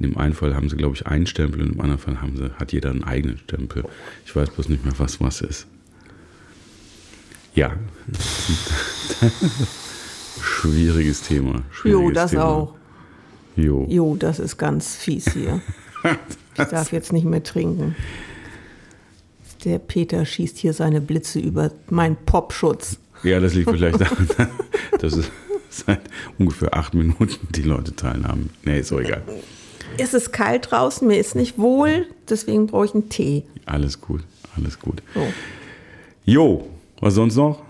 In 0.00 0.10
dem 0.10 0.16
einen 0.18 0.34
Fall 0.34 0.54
haben 0.54 0.68
sie, 0.68 0.76
glaube 0.76 0.94
ich, 0.94 1.06
einen 1.06 1.26
Stempel 1.26 1.60
und 1.62 1.72
im 1.74 1.80
anderen 1.80 2.00
Fall 2.00 2.20
haben 2.20 2.36
sie, 2.36 2.50
hat 2.58 2.72
jeder 2.72 2.90
einen 2.90 3.02
eigenen 3.04 3.38
Stempel. 3.38 3.84
Ich 4.24 4.34
weiß 4.34 4.50
bloß 4.50 4.68
nicht 4.68 4.84
mehr, 4.84 4.94
was 4.98 5.20
was 5.20 5.40
ist. 5.40 5.66
Ja. 7.54 7.72
Schwieriges 10.40 11.22
Thema. 11.22 11.62
Schwieriges 11.72 12.04
Jo, 12.06 12.10
das 12.12 12.30
Thema. 12.30 12.44
auch. 12.44 12.74
Jo. 13.56 13.86
Jo, 13.88 14.16
das 14.16 14.38
ist 14.38 14.56
ganz 14.56 14.96
fies 14.96 15.32
hier. 15.32 15.60
Ich 16.60 16.64
darf 16.64 16.90
jetzt 16.90 17.12
nicht 17.12 17.24
mehr 17.24 17.44
trinken. 17.44 17.94
Der 19.64 19.78
Peter 19.78 20.24
schießt 20.26 20.58
hier 20.58 20.72
seine 20.72 21.00
Blitze 21.00 21.38
über 21.38 21.70
meinen 21.88 22.16
Popschutz. 22.16 22.98
Ja, 23.22 23.38
das 23.38 23.54
liegt 23.54 23.70
vielleicht 23.70 24.00
daran, 24.00 24.26
dass 25.00 25.12
es 25.12 25.30
seit 25.70 26.00
ungefähr 26.36 26.74
acht 26.74 26.94
Minuten 26.94 27.46
die 27.54 27.62
Leute 27.62 27.94
teilhaben. 27.94 28.50
Nee, 28.64 28.80
ist 28.80 28.90
doch 28.90 28.98
egal. 28.98 29.22
Es 29.96 30.14
ist 30.14 30.32
kalt 30.32 30.70
draußen, 30.70 31.06
mir 31.06 31.18
ist 31.18 31.34
nicht 31.34 31.58
wohl, 31.58 32.06
deswegen 32.28 32.66
brauche 32.66 32.84
ich 32.84 32.94
einen 32.94 33.08
Tee. 33.08 33.44
Alles 33.66 34.00
gut, 34.00 34.22
alles 34.56 34.78
gut. 34.78 35.02
So, 35.14 35.26
Jo, 36.24 36.68
was 37.00 37.14
sonst 37.14 37.36
noch? 37.36 37.62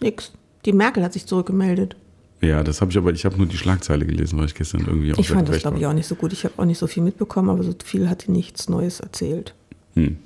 nix. 0.00 0.32
Die 0.64 0.72
Merkel 0.72 1.02
hat 1.02 1.12
sich 1.12 1.26
zurückgemeldet. 1.26 1.96
Ja, 2.40 2.62
das 2.62 2.80
habe 2.80 2.90
ich 2.90 2.98
aber, 2.98 3.10
ich 3.10 3.24
habe 3.24 3.36
nur 3.36 3.46
die 3.46 3.56
Schlagzeile 3.56 4.06
gelesen, 4.06 4.38
weil 4.38 4.46
ich 4.46 4.54
gestern 4.54 4.82
irgendwie 4.82 5.12
Ich 5.18 5.28
fand 5.28 5.48
das, 5.48 5.58
glaube 5.58 5.78
ich, 5.78 5.86
auch 5.86 5.92
nicht 5.92 6.06
so 6.06 6.14
gut. 6.14 6.32
Ich 6.32 6.44
habe 6.44 6.54
auch 6.58 6.64
nicht 6.64 6.78
so 6.78 6.86
viel 6.86 7.02
mitbekommen, 7.02 7.50
aber 7.50 7.64
so 7.64 7.74
viel 7.84 8.08
hat 8.08 8.22
sie 8.22 8.30
nichts 8.30 8.68
Neues 8.68 9.00
erzählt. 9.00 9.54
Hm. 9.94 10.18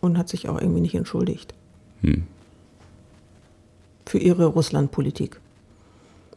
Und 0.00 0.16
hat 0.16 0.28
sich 0.28 0.48
auch 0.48 0.58
irgendwie 0.60 0.80
nicht 0.80 0.94
entschuldigt. 0.94 1.52
Hm. 2.00 2.24
Für 4.06 4.18
ihre 4.18 4.46
Russlandpolitik. 4.46 5.40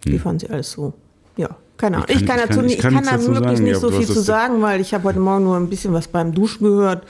Die 0.03 0.19
fand 0.19 0.41
sie 0.41 0.50
alles 0.50 0.71
so. 0.71 0.93
Ja, 1.38 1.55
keine 1.81 1.97
Ahnung. 1.97 2.07
Ich 2.09 2.21
Ich 2.21 2.25
kann- 2.27 2.38
kann, 2.38 2.50
ich 2.50 2.55
kann- 2.55 2.65
ich 2.65 2.73
ich 2.75 2.79
kann 2.79 2.93
kann, 2.93 3.03
nichts 3.03 3.09
da 3.11 3.17
dazu 3.17 3.27
wirklich 3.33 3.51
sagen, 3.57 3.63
nicht 3.63 3.73
ja, 3.73 3.79
so 3.79 3.89
du 3.89 3.97
viel 3.97 4.07
zu 4.07 4.13
das- 4.13 4.25
sagen, 4.25 4.61
weil 4.61 4.79
ich 4.79 4.93
habe 4.93 5.03
heute 5.03 5.19
Morgen 5.19 5.43
nur 5.43 5.57
ein 5.57 5.67
bisschen 5.69 5.91
was 5.93 6.07
beim 6.07 6.33
Duschen 6.33 6.65
gehört. 6.65 7.05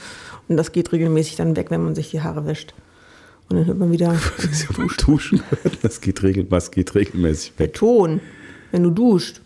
Und 0.47 0.57
das 0.57 0.71
geht 0.71 0.91
regelmäßig 0.91 1.35
dann 1.35 1.55
weg, 1.55 1.67
wenn 1.69 1.83
man 1.83 1.93
sich 1.95 2.09
die 2.11 2.21
Haare 2.21 2.45
wäscht. 2.45 2.73
Und 3.49 3.57
dann 3.57 3.65
hört 3.67 3.77
man 3.77 3.91
wieder 3.91 4.13
Ich 4.37 4.67
Duschen 5.05 5.41
gehört, 5.49 5.77
das 5.83 6.01
geht, 6.01 6.23
regel, 6.23 6.47
was 6.49 6.71
geht 6.71 6.95
regelmäßig 6.95 7.53
weg. 7.57 7.73
Ton, 7.73 8.19
wenn 8.71 8.83
du 8.83 8.89
duscht. 8.89 9.41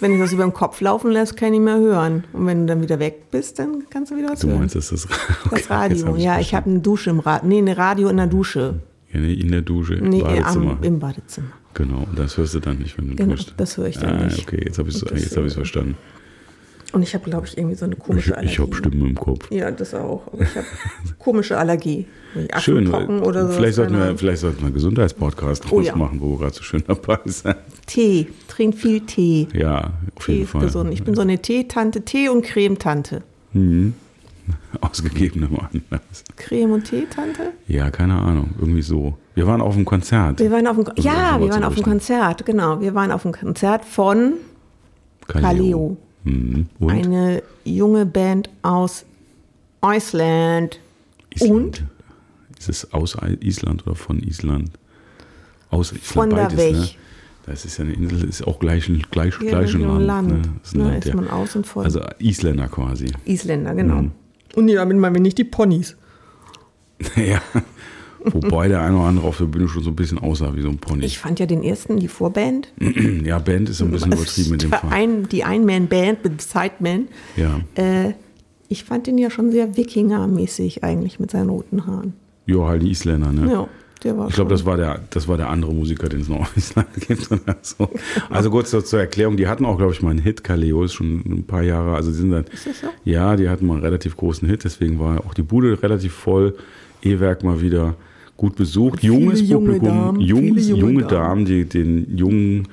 Wenn 0.00 0.12
ich 0.14 0.20
das 0.20 0.32
über 0.32 0.44
den 0.44 0.54
Kopf 0.54 0.80
laufen 0.80 1.10
lässt, 1.10 1.36
kann 1.36 1.48
ich 1.48 1.60
nicht 1.60 1.64
mehr 1.64 1.78
hören. 1.78 2.24
Und 2.32 2.46
wenn 2.46 2.60
du 2.60 2.66
dann 2.66 2.80
wieder 2.82 2.98
weg 2.98 3.30
bist, 3.30 3.58
dann 3.58 3.84
kannst 3.90 4.10
du 4.10 4.16
wieder 4.16 4.30
was 4.30 4.40
Du 4.40 4.48
hören. 4.48 4.60
meinst, 4.60 4.74
das 4.74 4.90
ist 4.90 5.04
das, 5.04 5.18
okay, 5.46 5.56
Das 5.60 5.68
Radio, 5.70 6.06
hab 6.06 6.18
ja, 6.18 6.38
ich 6.40 6.54
habe 6.54 6.70
eine 6.70 6.78
Dusche 6.80 7.10
im 7.10 7.20
Radio. 7.20 7.46
Nee, 7.48 7.58
eine 7.58 7.76
Radio 7.76 8.08
in 8.08 8.16
der 8.16 8.26
Dusche. 8.26 8.80
Ja, 9.12 9.20
nee, 9.20 9.34
in 9.34 9.50
der 9.52 9.60
Dusche, 9.60 9.94
im 9.96 10.08
Nee, 10.08 10.22
Badezimmer. 10.22 10.70
am, 10.72 10.82
im 10.82 10.98
Badezimmer. 10.98 11.48
Genau, 11.74 12.06
und 12.08 12.18
das 12.18 12.36
hörst 12.36 12.54
du 12.54 12.60
dann 12.60 12.78
nicht, 12.78 12.98
wenn 12.98 13.08
du 13.08 13.16
Genau, 13.16 13.30
duschst. 13.34 13.54
das 13.56 13.76
höre 13.76 13.86
ich 13.88 13.98
dann 13.98 14.16
ah, 14.16 14.24
nicht. 14.26 14.40
Okay, 14.40 14.62
jetzt 14.64 14.78
habe 14.78 14.88
ich 14.90 14.96
es 15.02 15.36
hab 15.36 15.50
verstanden. 15.50 15.96
Und 16.92 17.02
ich 17.02 17.14
habe, 17.14 17.24
glaube 17.30 17.46
ich, 17.46 17.56
irgendwie 17.56 17.74
so 17.76 17.86
eine 17.86 17.96
komische 17.96 18.30
Ich, 18.32 18.36
Allergie. 18.36 18.52
ich 18.52 18.58
habe 18.58 18.74
Stimmen 18.76 19.06
im 19.08 19.14
Kopf. 19.14 19.50
Ja, 19.50 19.70
das 19.70 19.94
auch. 19.94 20.26
Aber 20.30 20.42
ich 20.42 20.54
habe 20.54 20.66
komische 21.18 21.56
Allergie. 21.56 22.06
Schön. 22.58 22.88
Oder 22.88 23.46
so. 23.46 23.52
vielleicht, 23.54 23.76
sollten 23.76 23.94
wir, 23.96 24.18
vielleicht 24.18 24.40
sollten 24.42 24.58
wir 24.60 24.66
einen 24.66 24.74
Gesundheitspodcast 24.74 25.64
Oh 25.66 25.76
draus 25.76 25.86
ja. 25.86 25.96
machen, 25.96 26.20
wo 26.20 26.32
wir 26.32 26.38
gerade 26.40 26.54
so 26.54 26.62
schön 26.62 26.84
dabei 26.86 27.18
sind. 27.24 27.56
Tee. 27.86 28.28
Trink 28.46 28.74
viel 28.74 29.00
Tee. 29.00 29.48
Ja, 29.54 29.92
auf 30.14 30.26
Tee 30.26 30.32
jeden 30.32 30.44
ist 30.44 30.50
Fall. 30.50 30.60
gesund. 30.64 30.92
Ich 30.92 31.02
bin 31.02 31.14
so 31.14 31.22
eine 31.22 31.40
Teetante, 31.40 32.02
Tee- 32.02 32.28
und 32.28 32.42
Cremetante. 32.42 33.22
Ausgegebenem 34.82 35.58
Anlass. 35.60 36.24
Creme- 36.36 36.72
und 36.72 36.84
Teetante? 36.84 37.52
Ja, 37.68 37.90
keine 37.90 38.14
Ahnung. 38.16 38.50
Irgendwie 38.58 38.82
so. 38.82 39.16
Wir 39.34 39.46
waren 39.46 39.60
auf 39.60 39.74
dem 39.74 39.84
Konzert. 39.84 40.40
Wir 40.40 40.50
waren 40.50 40.66
auf 40.66 40.76
dem, 40.76 40.88
Also 40.88 41.02
ja, 41.02 41.40
wir 41.40 41.48
waren 41.48 41.64
auf 41.64 41.74
dem. 41.74 41.82
Konzert, 41.84 42.44
genau. 42.44 42.80
Wir 42.80 42.94
waren 42.94 43.10
auf 43.10 43.22
dem 43.22 43.32
Konzert 43.32 43.84
von 43.84 44.34
Kaleo. 45.26 45.96
Mhm. 46.24 46.66
Und? 46.78 46.90
eine 46.90 47.42
junge 47.64 48.06
Band 48.06 48.50
aus 48.62 49.04
Island. 49.84 50.78
Island. 51.34 51.84
Ist 52.58 52.68
es 52.68 52.92
aus 52.92 53.16
Island 53.40 53.86
oder 53.86 53.96
von 53.96 54.20
Island? 54.22 54.70
Aus 55.70 55.92
Island, 55.92 56.04
Von 56.04 56.30
da 56.30 56.36
beides, 56.36 56.58
weg. 56.58 56.72
ne? 56.74 56.88
Das 57.46 57.64
ist 57.64 57.78
ja 57.78 57.84
eine 57.84 57.94
Insel, 57.94 58.28
ist 58.28 58.46
auch 58.46 58.60
gleich, 58.60 58.88
gleich, 59.10 59.34
Ja, 59.40 59.48
gleich 59.58 59.74
ein 59.74 59.80
Land. 59.80 60.06
Land. 60.06 60.28
Ne? 60.28 60.42
Ist 60.62 60.74
ein 60.74 60.78
Ne, 60.78 60.84
Land, 60.84 61.04
ist 61.04 61.08
ja. 61.08 61.16
man 61.16 61.28
aus 61.28 61.56
und 61.56 61.66
von. 61.66 61.84
Also 61.84 62.00
Isländer 62.20 62.68
quasi. 62.68 63.10
Isländer, 63.24 63.74
genau. 63.74 64.02
Mhm. 64.02 64.12
Und 64.54 64.68
ja, 64.68 64.76
damit 64.76 64.98
meinen 64.98 65.14
wir 65.14 65.22
nicht 65.22 65.38
die 65.38 65.44
Ponys. 65.44 65.96
ja. 67.16 67.40
Wobei 68.24 68.68
der 68.68 68.82
eine 68.82 68.96
oder 68.96 69.06
andere 69.06 69.26
auf 69.26 69.38
der 69.38 69.46
Bühne 69.46 69.68
schon 69.68 69.82
so 69.82 69.90
ein 69.90 69.96
bisschen 69.96 70.18
aussah 70.18 70.54
wie 70.54 70.62
so 70.62 70.68
ein 70.68 70.78
Pony. 70.78 71.04
Ich 71.04 71.18
fand 71.18 71.40
ja 71.40 71.46
den 71.46 71.62
ersten, 71.62 71.98
die 71.98 72.08
Vorband. 72.08 72.72
ja, 73.24 73.38
Band 73.38 73.68
ist 73.68 73.78
so 73.78 73.84
ein 73.84 73.90
bisschen 73.90 74.12
übertrieben 74.12 74.50
mit 74.50 74.62
dem 74.62 74.70
Fall. 74.70 74.90
ein, 74.90 75.28
die 75.28 75.44
Ein-Man-Band 75.44 76.24
mit 76.24 76.40
Sideman. 76.42 77.08
Ja. 77.36 77.60
Äh, 77.74 78.14
ich 78.68 78.84
fand 78.84 79.06
den 79.06 79.18
ja 79.18 79.30
schon 79.30 79.52
sehr 79.52 79.76
Wikinger-mäßig 79.76 80.82
eigentlich 80.82 81.20
mit 81.20 81.30
seinen 81.30 81.50
roten 81.50 81.86
Haaren. 81.86 82.14
Jo, 82.46 82.66
halt 82.66 82.82
die 82.82 82.90
Isländer, 82.90 83.32
ne? 83.32 83.50
Ja, 83.50 83.68
der 84.02 84.16
war 84.16 84.28
Ich 84.28 84.34
glaube, 84.34 84.50
das 84.50 84.64
war 84.64 84.76
der, 84.76 85.00
das 85.10 85.28
war 85.28 85.36
der 85.36 85.48
andere 85.50 85.72
Musiker, 85.74 86.08
den 86.08 86.20
es 86.20 86.28
noch 86.28 86.40
auf 86.40 86.56
Island 86.56 86.88
gibt 87.06 87.30
oder 87.30 87.56
so. 87.62 87.88
Also 88.30 88.50
kurz 88.50 88.70
zur 88.70 88.84
zur 88.84 89.00
Erklärung, 89.00 89.36
die 89.36 89.46
hatten 89.46 89.64
auch, 89.64 89.76
glaube 89.76 89.92
ich, 89.92 90.02
mal 90.02 90.10
einen 90.10 90.20
Hit. 90.20 90.42
Kaleo 90.42 90.84
ist 90.84 90.94
schon 90.94 91.22
ein 91.26 91.44
paar 91.44 91.62
Jahre, 91.62 91.94
also 91.94 92.10
die 92.10 92.16
sind 92.16 92.30
dann, 92.30 92.44
Ist 92.44 92.66
das 92.66 92.80
so? 92.80 92.86
ja, 93.04 93.36
die 93.36 93.48
hatten 93.48 93.66
mal 93.66 93.74
einen 93.74 93.84
relativ 93.84 94.16
großen 94.16 94.48
Hit, 94.48 94.64
deswegen 94.64 94.98
war 94.98 95.20
auch 95.26 95.34
die 95.34 95.42
Bude 95.42 95.82
relativ 95.82 96.14
voll. 96.14 96.56
E-Werk 97.02 97.42
mal 97.42 97.60
wieder 97.60 97.94
gut 98.36 98.56
besucht. 98.56 99.02
Junges 99.02 99.40
junge 99.48 99.66
Publikum, 99.74 99.88
Damen, 99.88 100.20
jungs, 100.20 100.64
viele 100.66 100.78
junge, 100.78 100.92
junge 100.92 101.02
Damen, 101.04 101.44
die 101.44 101.64
den 101.64 102.16
jungen 102.16 102.68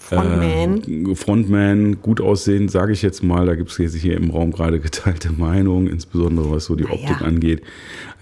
Frontman. 0.00 0.82
äh, 1.10 1.14
Frontman 1.14 2.02
gut 2.02 2.20
aussehen, 2.20 2.68
sage 2.68 2.92
ich 2.92 3.02
jetzt 3.02 3.22
mal. 3.22 3.46
Da 3.46 3.54
gibt 3.54 3.70
es 3.70 3.78
jetzt 3.78 3.94
hier 3.96 4.16
im 4.16 4.30
Raum 4.30 4.50
gerade 4.52 4.80
geteilte 4.80 5.32
Meinungen, 5.32 5.86
insbesondere 5.88 6.50
was 6.50 6.64
so 6.66 6.74
die 6.74 6.84
Naja. 6.84 6.94
Optik 6.96 7.22
angeht. 7.22 7.62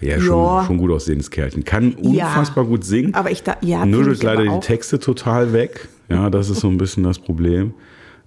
Ja, 0.01 0.19
schon, 0.19 0.37
Ja. 0.37 0.63
schon 0.65 0.77
gut 0.77 0.91
aussehendes 0.91 1.31
Kerlchen. 1.31 1.63
Kann 1.63 1.95
Ja. 2.01 2.27
unfassbar 2.27 2.65
gut 2.65 2.83
singen. 2.83 3.13
Aber 3.13 3.31
ich 3.31 3.43
da, 3.43 3.57
ja, 3.61 3.85
Nuschelt 3.85 4.17
ich 4.17 4.23
leider 4.23 4.41
aber 4.47 4.59
die. 4.59 4.65
Texte 4.65 4.99
total 4.99 5.51
weg. 5.53 5.87
Ja, 6.09 6.29
das 6.29 6.49
ist 6.49 6.59
so 6.59 6.67
ein 6.67 6.77
bisschen 6.77 7.03
das 7.03 7.17
Problem. 7.19 7.73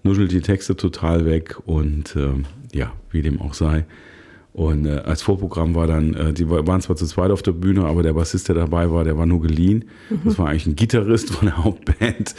Nuschelt 0.02 0.32
die 0.32 0.40
Texte 0.40 0.76
total 0.76 1.24
weg 1.24 1.56
und 1.66 2.14
ähm, 2.16 2.44
ja, 2.72 2.92
wie 3.10 3.22
dem 3.22 3.40
auch 3.40 3.54
sei. 3.54 3.84
Und 4.56 4.86
äh, 4.86 5.00
als 5.04 5.20
Vorprogramm 5.20 5.74
war 5.74 5.86
dann, 5.86 6.14
äh, 6.14 6.32
die 6.32 6.48
wa- 6.48 6.66
waren 6.66 6.80
zwar 6.80 6.96
zu 6.96 7.04
zweit 7.04 7.30
auf 7.30 7.42
der 7.42 7.52
Bühne, 7.52 7.84
aber 7.84 8.02
der 8.02 8.14
Bassist, 8.14 8.48
der 8.48 8.54
dabei 8.54 8.90
war, 8.90 9.04
der 9.04 9.18
war 9.18 9.26
nur 9.26 9.42
geliehen. 9.42 9.84
Mhm. 10.08 10.20
Das 10.24 10.38
war 10.38 10.48
eigentlich 10.48 10.66
ein 10.66 10.76
Gitarrist 10.76 11.28
von 11.30 11.48
der 11.48 11.58
Hauptband. 11.64 12.34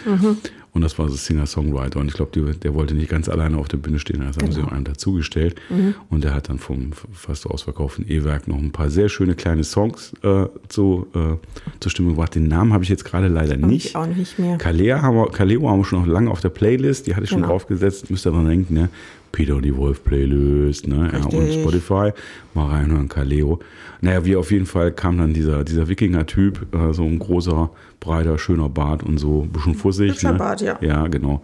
Und 0.73 0.81
das 0.81 0.97
war 0.97 1.09
so 1.09 1.15
Singer-Songwriter. 1.15 1.99
Und 1.99 2.07
ich 2.07 2.13
glaube, 2.15 2.53
der 2.55 2.73
wollte 2.73 2.95
nicht 2.95 3.09
ganz 3.09 3.29
alleine 3.29 3.57
auf 3.59 3.67
der 3.67 3.77
Bühne 3.77 3.99
stehen. 3.99 4.23
Also 4.23 4.41
haben 4.41 4.51
sie 4.51 4.57
Genau. 4.61 4.71
ihm 4.71 4.75
einen 4.77 4.85
dazugestellt. 4.85 5.61
Und 6.09 6.23
der 6.23 6.33
hat 6.33 6.49
dann 6.49 6.57
vom 6.57 6.91
fast 7.13 7.45
ausverkauften 7.45 8.05
E-Werk 8.09 8.47
noch 8.47 8.57
ein 8.57 8.71
paar 8.71 8.89
sehr 8.89 9.09
schöne 9.09 9.35
kleine 9.35 9.63
Songs 9.63 10.13
äh, 10.23 10.45
zu, 10.69 11.05
äh, 11.13 11.35
zur 11.79 11.91
Stimme 11.91 12.09
gebracht. 12.09 12.33
Den 12.33 12.47
Namen 12.47 12.73
habe 12.73 12.83
ich 12.83 12.89
jetzt 12.89 13.05
gerade 13.05 13.27
leider 13.27 13.57
nicht. 13.57 13.85
ich 13.87 13.95
auch 13.95 14.07
nicht 14.07 14.39
mehr. 14.39 14.57
Kaleo 14.57 15.01
haben, 15.03 15.15
wir, 15.17 15.27
Kaleo 15.31 15.69
haben 15.69 15.79
wir 15.81 15.85
schon 15.85 15.99
noch 16.01 16.07
lange 16.07 16.31
auf 16.31 16.41
der 16.41 16.49
Playlist, 16.49 17.05
die 17.07 17.13
hatte 17.13 17.25
ich 17.25 17.29
schon 17.29 17.41
Genau. 17.41 17.51
draufgesetzt, 17.53 18.09
müsst 18.09 18.25
ihr 18.25 18.31
dran 18.31 18.47
denken, 18.47 18.73
ne? 18.73 18.89
Peter 19.37 19.55
und 19.55 19.61
die 19.65 19.77
Wolf 19.77 20.03
Playlist, 20.03 20.87
ne? 20.87 21.11
Ja, 21.13 21.23
und. 21.25 21.53
Spotify, 21.53 22.09
mal 22.55 22.69
reinhören, 22.71 23.07
Kaleo. 23.07 23.59
Naja, 24.01 24.25
wie 24.25 24.35
auf 24.35 24.49
jeden 24.51 24.65
Fall 24.65 24.91
kam 24.91 25.19
dann 25.19 25.31
dieser, 25.35 25.63
dieser 25.63 25.87
Wikinger-Typ, 25.87 26.73
äh, 26.73 26.91
so 26.91 27.03
ein 27.03 27.19
großer, 27.19 27.69
breiter, 27.99 28.39
schöner 28.39 28.67
Bart 28.67 29.03
und 29.03 29.19
so, 29.19 29.43
ein 29.43 29.49
bisschen 29.51 29.75
fussig. 29.75 30.23
Ne? 30.23 30.33
Bart, 30.33 30.61
ja. 30.61 30.79
Ja, 30.81 31.05
genau. 31.07 31.43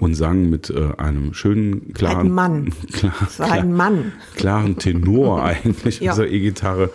Und 0.00 0.14
sang 0.14 0.48
mit 0.48 0.70
äh, 0.70 0.88
einem 0.96 1.34
schönen, 1.34 1.92
klaren, 1.92 2.28
Ein 2.28 2.32
Mann. 2.32 2.72
klar, 2.92 3.12
Es 3.26 3.38
war 3.38 3.52
ein 3.52 3.74
Mann. 3.74 4.12
klaren 4.36 4.78
Tenor 4.78 5.42
eigentlich, 5.44 6.00
Ja. 6.00 6.12
also 6.12 6.24
E-Gitarre. 6.24 6.88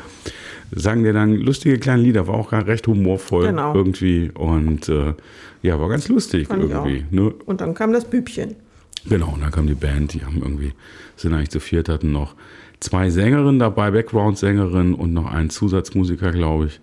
Sang 0.74 1.03
der 1.03 1.13
dann 1.13 1.36
lustige 1.36 1.77
kleine 1.77 2.01
Lieder, 2.01 2.25
war 2.27 2.33
auch 2.33 2.51
recht 2.51 2.88
humorvoll 2.88 3.45
Genau. 3.48 3.75
irgendwie 3.75 4.31
und 4.33 4.89
äh, 4.89 5.13
ja, 5.62 5.79
war 5.79 5.88
ganz 5.89 6.07
lustig 6.10 6.48
Fand 6.48 6.63
irgendwie. 6.63 7.05
Ne? 7.12 7.31
Und 7.45 7.62
dann 7.62 7.75
kam 7.75 7.93
das 7.93 8.05
Bübchen. 8.05 8.55
Genau, 9.08 9.29
und 9.34 9.41
dann 9.41 9.51
kam 9.51 9.67
die 9.67 9.74
Band, 9.74 10.13
die 10.13 10.24
haben 10.24 10.39
irgendwie, 10.41 10.74
sind 11.15 11.34
eigentlich 11.34 11.50
zu 11.50 11.60
viert, 11.60 11.89
hatten 11.89 12.12
noch 12.12 12.36
zwei 12.79 13.10
Sängerinnen 13.10 13.60
dabei, 13.60 13.91
Background-Sängerinnen 13.91 14.93
und 14.96 15.13
noch 15.13 15.31
einen 15.31 15.50
Zusatzmusiker, 15.50 16.31
glaube 16.31 16.67
ich. 16.67 16.79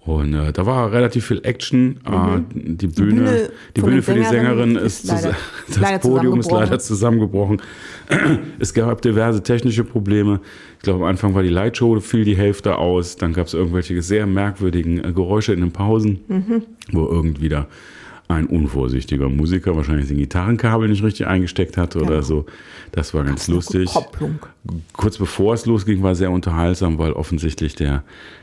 Und 0.00 0.34
äh, 0.34 0.52
da 0.52 0.66
war 0.66 0.92
relativ 0.92 1.24
viel 1.26 1.40
Action. 1.44 1.98
Äh, 2.04 2.40
die 2.54 2.88
Bühne, 2.88 3.12
Mhm. 3.12 3.16
Bühne 3.24 3.50
die 3.74 3.80
Bühne 3.80 4.02
für 4.02 4.12
die 4.12 4.22
Sängerin 4.24 4.74
Sängerinnen 4.74 4.76
ist, 4.76 5.04
ist 5.04 5.10
leider- 5.10 5.36
das 5.68 5.80
leider 5.80 5.98
Podium 6.00 6.40
ist 6.40 6.50
leider 6.50 6.78
zusammengebrochen. 6.78 7.62
Es 8.58 8.74
gab 8.74 9.00
diverse 9.00 9.42
technische 9.42 9.82
Probleme. 9.82 10.40
Ich 10.76 10.82
glaube, 10.82 11.04
am 11.04 11.08
Anfang 11.10 11.34
war 11.34 11.42
die 11.42 11.48
Lightshow, 11.48 11.98
fiel 12.00 12.24
die 12.24 12.36
Hälfte 12.36 12.76
aus. 12.76 13.16
Dann 13.16 13.32
gab 13.32 13.46
es 13.46 13.54
irgendwelche 13.54 14.02
sehr 14.02 14.26
merkwürdigen 14.26 15.02
äh, 15.02 15.12
Geräusche 15.12 15.54
in 15.54 15.60
den 15.60 15.72
Pausen, 15.72 16.20
Mhm. 16.28 16.62
wo 16.92 17.06
irgendwie 17.08 17.48
da 17.48 17.66
ein 18.28 18.46
unvorsichtiger 18.46 19.28
Musiker 19.28 19.76
wahrscheinlich 19.76 20.08
den 20.08 20.16
Gitarrenkabel 20.16 20.88
nicht 20.88 21.02
richtig 21.02 21.26
eingesteckt 21.26 21.76
hat 21.76 21.94
oder 21.96 22.06
Genau. 22.06 22.22
so. 22.22 22.46
Das 22.92 23.12
war 23.12 23.22
ganz 23.24 23.48
lustig. 23.48 23.90
Kopplung. 23.90 24.38
Kurz 24.94 25.18
bevor 25.18 25.52
es 25.54 25.66
losging, 25.66 26.02
war 26.02 26.14
sehr 26.14 26.30
unterhaltsam, 26.30 26.96
weil 26.98 27.12
offensichtlich 27.12 27.74
der, 27.74 28.02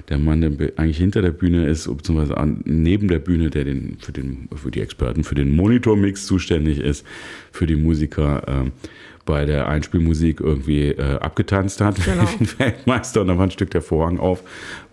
der 0.10 0.20
Mann, 0.20 0.42
der 0.42 0.74
eigentlich 0.78 0.98
hinter 0.98 1.22
der 1.24 1.32
Bühne 1.32 1.66
ist, 1.66 1.88
beziehungsweise 1.88 2.36
neben 2.66 3.08
der 3.08 3.20
Bühne, 3.20 3.50
der 3.50 3.64
den, 3.64 3.98
für, 4.00 4.12
den, 4.12 4.50
für 4.56 4.70
die 4.70 4.82
Experten, 4.82 5.24
für 5.24 5.36
den 5.36 5.50
Monitormix 5.56 6.28
zuständig 6.28 6.80
ist, 6.80 7.06
für 7.52 7.66
die 7.66 7.76
Musiker, 7.76 8.44
ähm, 8.48 8.72
bei 9.26 9.46
der 9.46 9.68
Einspielmusik 9.68 10.40
irgendwie 10.40 10.88
äh, 10.90 11.18
abgetanzt 11.20 11.82
hat, 11.82 11.96
Genau. 12.04 12.24
wie 12.40 12.44
ein 12.44 12.50
Weltmeister. 12.60 13.22
Und 13.22 13.28
da 13.28 13.38
war 13.38 13.46
ein 13.46 13.52
Stück 13.52 13.70
der 13.72 13.82
Vorhang 13.82 14.20
auf, 14.20 14.44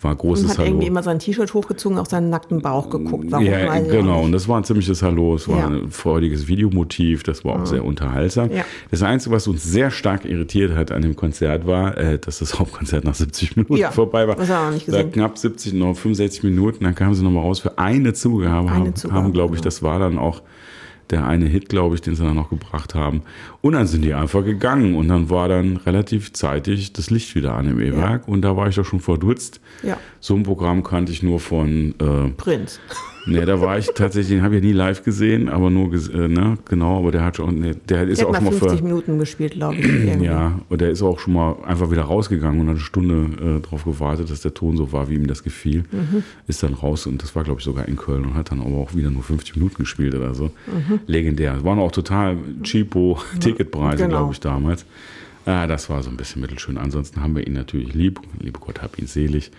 war 0.01 0.13
Und 0.13 0.19
großes 0.19 0.51
hat 0.51 0.59
Hallo. 0.59 0.69
irgendwie 0.69 0.87
immer 0.87 1.03
sein 1.03 1.19
T-Shirt 1.19 1.53
hochgezogen, 1.55 1.99
auf 1.99 2.09
seinen 2.09 2.31
nackten 2.31 2.61
Bauch 2.61 2.91
geguckt. 2.91 3.27
Warum 3.31 3.45
Ja, 3.47 3.79
genau. 3.81 4.17
auch 4.21 4.23
Und 4.25 4.33
das 4.33 4.47
war 4.49 4.59
ein 4.59 4.65
ziemliches 4.65 5.03
Hallo. 5.03 5.35
Es 5.35 5.49
war 5.49 5.59
Ja. 5.59 5.67
ein 5.69 5.91
freudiges 5.91 6.47
Videomotiv. 6.49 7.23
Das 7.23 7.45
war 7.45 7.61
auch 7.63 7.67
sehr 7.67 7.85
unterhaltsam. 7.85 8.51
Ja. 8.53 8.65
Das 8.91 9.03
Einzige, 9.03 9.35
was 9.35 9.47
uns 9.49 9.65
sehr 9.65 9.91
stark 9.91 10.25
irritiert 10.25 10.77
hat 10.77 10.93
an 10.93 11.03
dem 11.03 11.17
Konzert, 11.17 11.67
war, 11.67 11.97
äh, 11.97 12.19
dass 12.19 12.39
das 12.41 12.59
Hauptkonzert 12.59 13.05
nach 13.05 13.15
70 13.15 13.57
Minuten 13.57 13.77
Ja, 13.77 13.91
vorbei 13.91 14.29
war. 14.29 14.37
das 14.37 14.49
haben 14.51 14.69
wir 14.69 14.75
nicht 14.75 14.87
gesehen. 14.87 15.11
Knapp 15.13 15.39
70, 15.39 15.73
noch 15.75 15.97
65 15.97 16.43
Minuten. 16.45 16.85
Dann 16.85 16.95
kamen 16.95 17.15
sie 17.15 17.25
nochmal 17.25 17.43
raus 17.45 17.61
für 17.61 17.79
eine 17.79 18.13
Zugabe. 18.13 18.69
Eine 18.71 18.71
haben, 18.87 18.95
Zugabe, 18.95 19.21
haben 19.23 19.33
glaube 19.33 19.55
ich, 19.55 19.61
genau. 19.61 19.65
das 19.65 19.83
war 19.83 19.99
dann 19.99 20.19
auch 20.19 20.43
der 21.11 21.27
eine 21.27 21.47
Hit, 21.47 21.69
glaube 21.69 21.95
ich, 21.95 22.01
den 22.01 22.15
sie 22.15 22.25
dann 22.25 22.37
noch 22.37 22.51
gebracht 22.51 22.95
haben. 22.95 23.23
Und 23.61 23.73
dann 23.73 23.87
sind 23.87 24.03
die 24.03 24.15
einfach 24.15 24.45
gegangen. 24.45 24.95
Und 24.95 25.09
dann 25.09 25.31
war 25.31 25.49
dann 25.49 25.77
relativ 25.77 26.33
zeitig 26.33 26.93
das 26.93 27.11
Licht 27.11 27.35
wieder 27.35 27.55
an 27.55 27.69
im 27.69 27.81
E-Werk. 27.81 28.29
Und 28.29 28.43
da 28.43 28.57
war 28.57 28.69
ich 28.69 28.77
doch 28.77 28.85
schon 28.85 29.01
verdutzt. 29.01 29.61
Ja. 29.83 29.99
So 30.21 30.35
ein 30.35 30.43
Programm 30.43 30.83
kannte 30.83 31.13
ich 31.13 31.23
nur 31.23 31.41
von 31.41 31.95
äh, 32.01 32.31
Prinz. 32.31 32.81
Ne, 33.29 33.45
da 33.45 33.61
war 33.61 33.79
ich 33.79 33.87
tatsächlich, 33.95 34.37
den 34.39 34.43
habe 34.43 34.57
ich 34.57 34.63
nie 34.63 34.73
live 34.73 35.05
gesehen, 35.05 35.49
aber 35.49 35.69
nur, 35.71 35.93
äh, 35.93 36.29
ne, 36.29 36.57
genau, 36.69 36.99
aber 36.99 37.13
der 37.13 37.25
hat 37.25 37.37
schon, 37.37 37.61
ne, 37.61 37.75
der 37.89 38.09
ist 38.09 38.19
Der 38.21 38.27
auch 38.29 38.35
hat 38.35 38.37
schon 38.43 38.45
mal 38.47 38.51
mal 38.53 38.59
50 38.59 38.79
für, 38.79 38.85
Minuten 38.85 39.19
gespielt, 39.19 39.53
glaube 39.53 39.77
ich. 39.77 39.85
irgendwie. 39.87 40.25
ja, 40.27 40.59
und 40.69 40.81
der 40.81 40.91
ist 40.91 41.03
auch 41.03 41.19
schon 41.19 41.35
mal 41.35 41.57
einfach 41.67 41.91
wieder 41.91 42.03
rausgegangen 42.03 42.61
und 42.61 42.67
hat 42.69 42.77
eine 42.77 42.81
Stunde 42.85 43.59
äh, 43.59 43.61
drauf 43.61 43.85
gewartet, 43.85 44.31
dass 44.31 44.41
der 44.41 44.55
Ton 44.55 44.77
so 44.77 44.93
war, 44.93 45.09
wie 45.11 45.15
ihm 45.17 45.27
das 45.27 45.43
gefiel. 45.45 45.85
Mhm. 45.93 46.23
Ist 46.47 46.63
dann 46.63 46.73
raus 46.75 47.07
und 47.07 47.23
das 47.23 47.37
war, 47.37 47.45
glaube 47.45 47.61
ich, 47.61 47.65
sogar 47.65 47.87
in 47.87 47.97
Köln 47.97 48.25
und 48.25 48.35
hat 48.35 48.51
dann 48.51 48.61
aber 48.61 48.77
auch 48.79 48.95
wieder 48.95 49.11
nur 49.11 49.23
50 49.23 49.57
Minuten 49.57 49.77
gespielt 49.77 50.15
oder 50.15 50.35
so. 50.35 50.47
Mhm. 50.67 51.01
Legendär. 51.07 51.63
Waren 51.65 51.79
auch 51.79 51.93
total 51.93 52.37
cheapo 52.63 53.19
Ticketpreise, 53.41 54.05
Genau. 54.05 54.09
glaube 54.19 54.33
ich, 54.33 54.41
damals. 54.41 54.87
Ja, 55.47 55.67
das 55.67 55.89
war 55.89 56.03
so 56.03 56.11
ein 56.11 56.17
bisschen 56.17 56.43
mittelschön. 56.43 56.77
Ansonsten 56.79 57.23
haben 57.23 57.35
wir 57.35 57.47
ihn 57.47 57.55
natürlich 57.55 57.95
lieb. 57.95 58.21
Liebe 58.41 58.59
Gott, 58.59 58.83
hab 58.83 58.99
ihn 58.99 59.07
selig. 59.07 59.51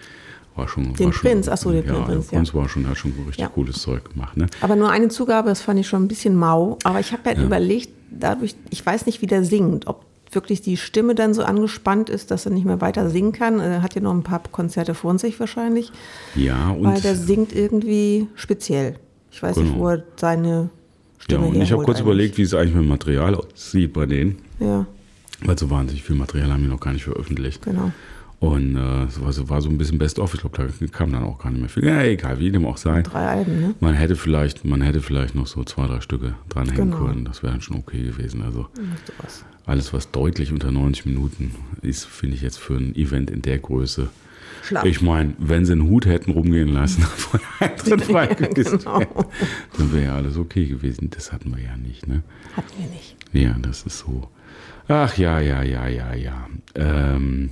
War 0.60 0.68
schon, 0.68 0.94
Den 0.94 1.06
war 1.08 1.12
Prinz, 1.14 1.48
ach 1.48 1.58
so, 1.58 1.72
den 1.72 1.86
ja, 1.86 1.94
Prinz, 2.02 2.28
Der 2.28 2.34
ja. 2.38 2.40
Prinz 2.40 2.54
war 2.54 2.68
schon, 2.70 2.88
hat 2.88 2.98
schon 2.98 3.12
richtig 3.26 3.38
Ja. 3.38 3.48
cooles 3.48 3.82
Zeug 3.82 4.12
gemacht. 4.14 4.36
Ne? 4.38 4.48
Aber 4.62 4.76
nur 4.76 4.90
eine 4.92 5.08
Zugabe, 5.10 5.50
das 5.50 5.62
fand 5.62 5.80
ich 5.80 5.88
schon 5.88 6.04
ein 6.04 6.08
bisschen 6.08 6.36
mau. 6.36 6.78
Aber 6.84 7.00
ich 7.00 7.12
habe 7.12 7.24
halt 7.26 7.38
überlegt, 7.40 7.90
dadurch, 8.12 8.56
ich 8.70 8.86
weiß 8.86 9.06
nicht, 9.06 9.22
wie 9.22 9.28
der 9.28 9.44
singt, 9.44 9.88
ob 9.88 10.06
wirklich 10.32 10.62
die 10.62 10.78
Stimme 10.78 11.16
dann 11.16 11.34
so 11.34 11.44
angespannt 11.44 12.10
ist, 12.10 12.30
dass 12.30 12.46
er 12.46 12.52
nicht 12.52 12.66
mehr 12.66 12.82
weiter 12.82 13.10
singen 13.10 13.32
kann. 13.32 13.60
Er 13.60 13.82
hat 13.82 13.96
ja 13.96 14.02
noch 14.02 14.14
ein 14.14 14.22
paar 14.24 14.42
Konzerte 14.52 14.94
vor 14.94 15.18
sich 15.18 15.40
wahrscheinlich, 15.40 15.92
Ja, 16.36 16.70
und, 16.70 16.84
weil 16.84 17.02
der 17.02 17.16
singt 17.16 17.52
irgendwie 17.56 18.28
speziell. 18.36 18.96
Ich 19.32 19.42
weiß 19.42 19.58
nicht, 19.58 19.70
Genau. 19.74 19.80
wo 19.84 19.90
er 19.90 20.04
seine 20.18 20.50
ja, 20.50 20.70
Stimme 21.20 21.48
und 21.48 21.56
ich 21.62 21.72
habe 21.72 21.84
kurz 21.84 21.98
eigentlich. 21.98 22.06
überlegt, 22.06 22.38
wie 22.38 22.42
es 22.44 22.54
eigentlich 22.54 22.76
mit 22.76 22.84
dem 22.84 22.90
Material 22.90 23.36
aussieht 23.36 23.94
bei 23.94 24.06
denen. 24.06 24.38
Ja, 24.60 24.86
Weil 25.46 25.58
so 25.58 25.70
wahnsinnig 25.70 26.04
viel 26.04 26.16
Material 26.16 26.52
haben 26.52 26.62
wir 26.64 26.70
noch 26.70 26.80
gar 26.80 26.94
nicht 26.94 27.06
veröffentlicht. 27.06 27.64
Genau. 27.64 27.92
Und 28.40 28.76
äh, 28.78 29.08
war, 29.22 29.34
so, 29.34 29.50
war 29.50 29.62
so 29.62 29.70
ein 29.70 29.78
bisschen 29.78 29.98
Best-of. 29.98 30.34
Ich 30.34 30.40
glaube, 30.40 30.58
da 30.58 30.88
kam 30.88 31.12
dann 31.12 31.24
auch 31.24 31.38
gar 31.40 31.50
nicht 31.52 31.60
mehr 31.60 31.70
viel. 31.70 31.86
Ja, 31.86 32.02
egal, 32.04 32.40
wie 32.40 32.52
dem 32.52 32.66
auch 32.66 32.78
sei. 32.78 33.02
Drei 33.02 33.28
Alben, 33.28 33.60
ne? 33.60 33.76
Man 33.82 33.96
hätte 33.96 34.16
vielleicht, 34.16 34.64
man 34.64 34.82
hätte 34.82 35.02
vielleicht 35.02 35.36
noch 35.36 35.46
so 35.48 35.64
zwei, 35.66 35.88
drei 35.88 36.00
Stücke 36.00 36.36
dranhängen 36.48 36.92
Genau. 36.92 37.06
können. 37.06 37.26
Das 37.26 37.44
wäre 37.44 37.52
dann 37.52 37.62
schon 37.62 37.76
okay 37.78 38.02
gewesen. 38.02 38.42
Also 38.42 38.68
alles, 39.66 39.94
was 39.94 40.12
deutlich 40.12 40.54
unter 40.54 40.72
90 40.72 41.06
Minuten 41.06 41.52
ist, 41.82 42.06
finde 42.06 42.38
ich 42.38 42.42
jetzt 42.42 42.60
für 42.60 42.76
ein 42.78 42.96
Event 42.96 43.30
in 43.30 43.42
der 43.42 43.60
Größe. 43.60 44.08
Schlapp. 44.64 44.86
Ich 44.86 45.02
meine, 45.02 45.34
wenn 45.38 45.66
sie 45.66 45.74
einen 45.74 45.84
Hut 45.90 46.06
hätten 46.06 46.32
rumgehen 46.32 46.70
lassen, 46.70 47.06
der 47.60 47.70
Eintritt 47.70 48.08
gewesen 48.08 48.80
genau. 48.80 49.00
dann 49.78 49.94
wäre 49.94 50.06
ja 50.06 50.16
alles 50.16 50.38
okay 50.38 50.66
gewesen. 50.66 51.10
Das 51.12 51.32
hatten 51.32 51.56
wir 51.56 51.62
ja 51.64 51.76
nicht, 51.78 52.08
ne? 52.08 52.24
Hatten 52.56 52.72
wir 52.78 52.88
nicht. 52.90 53.16
Ja, 53.34 53.56
das 53.62 53.84
ist 53.84 54.00
so. 54.00 54.30
Ach 54.88 55.18
ja, 55.18 55.40
ja, 55.40 55.62
ja, 55.62 55.88
ja, 55.88 56.14
ja. 56.14 56.48
Ähm, 56.76 57.52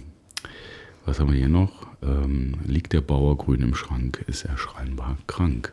was 1.07 1.19
haben 1.21 1.31
wir 1.31 1.37
hier 1.37 1.47
noch? 1.47 1.71
Ähm, 2.03 2.55
liegt 2.65 2.91
der 2.91 2.99
Bauer 3.01 3.37
grün 3.37 3.61
im 3.61 3.73
Schrank, 3.73 4.23
ist 4.27 4.43
er 4.43 4.57
scheinbar 4.57 5.17
krank. 5.25 5.71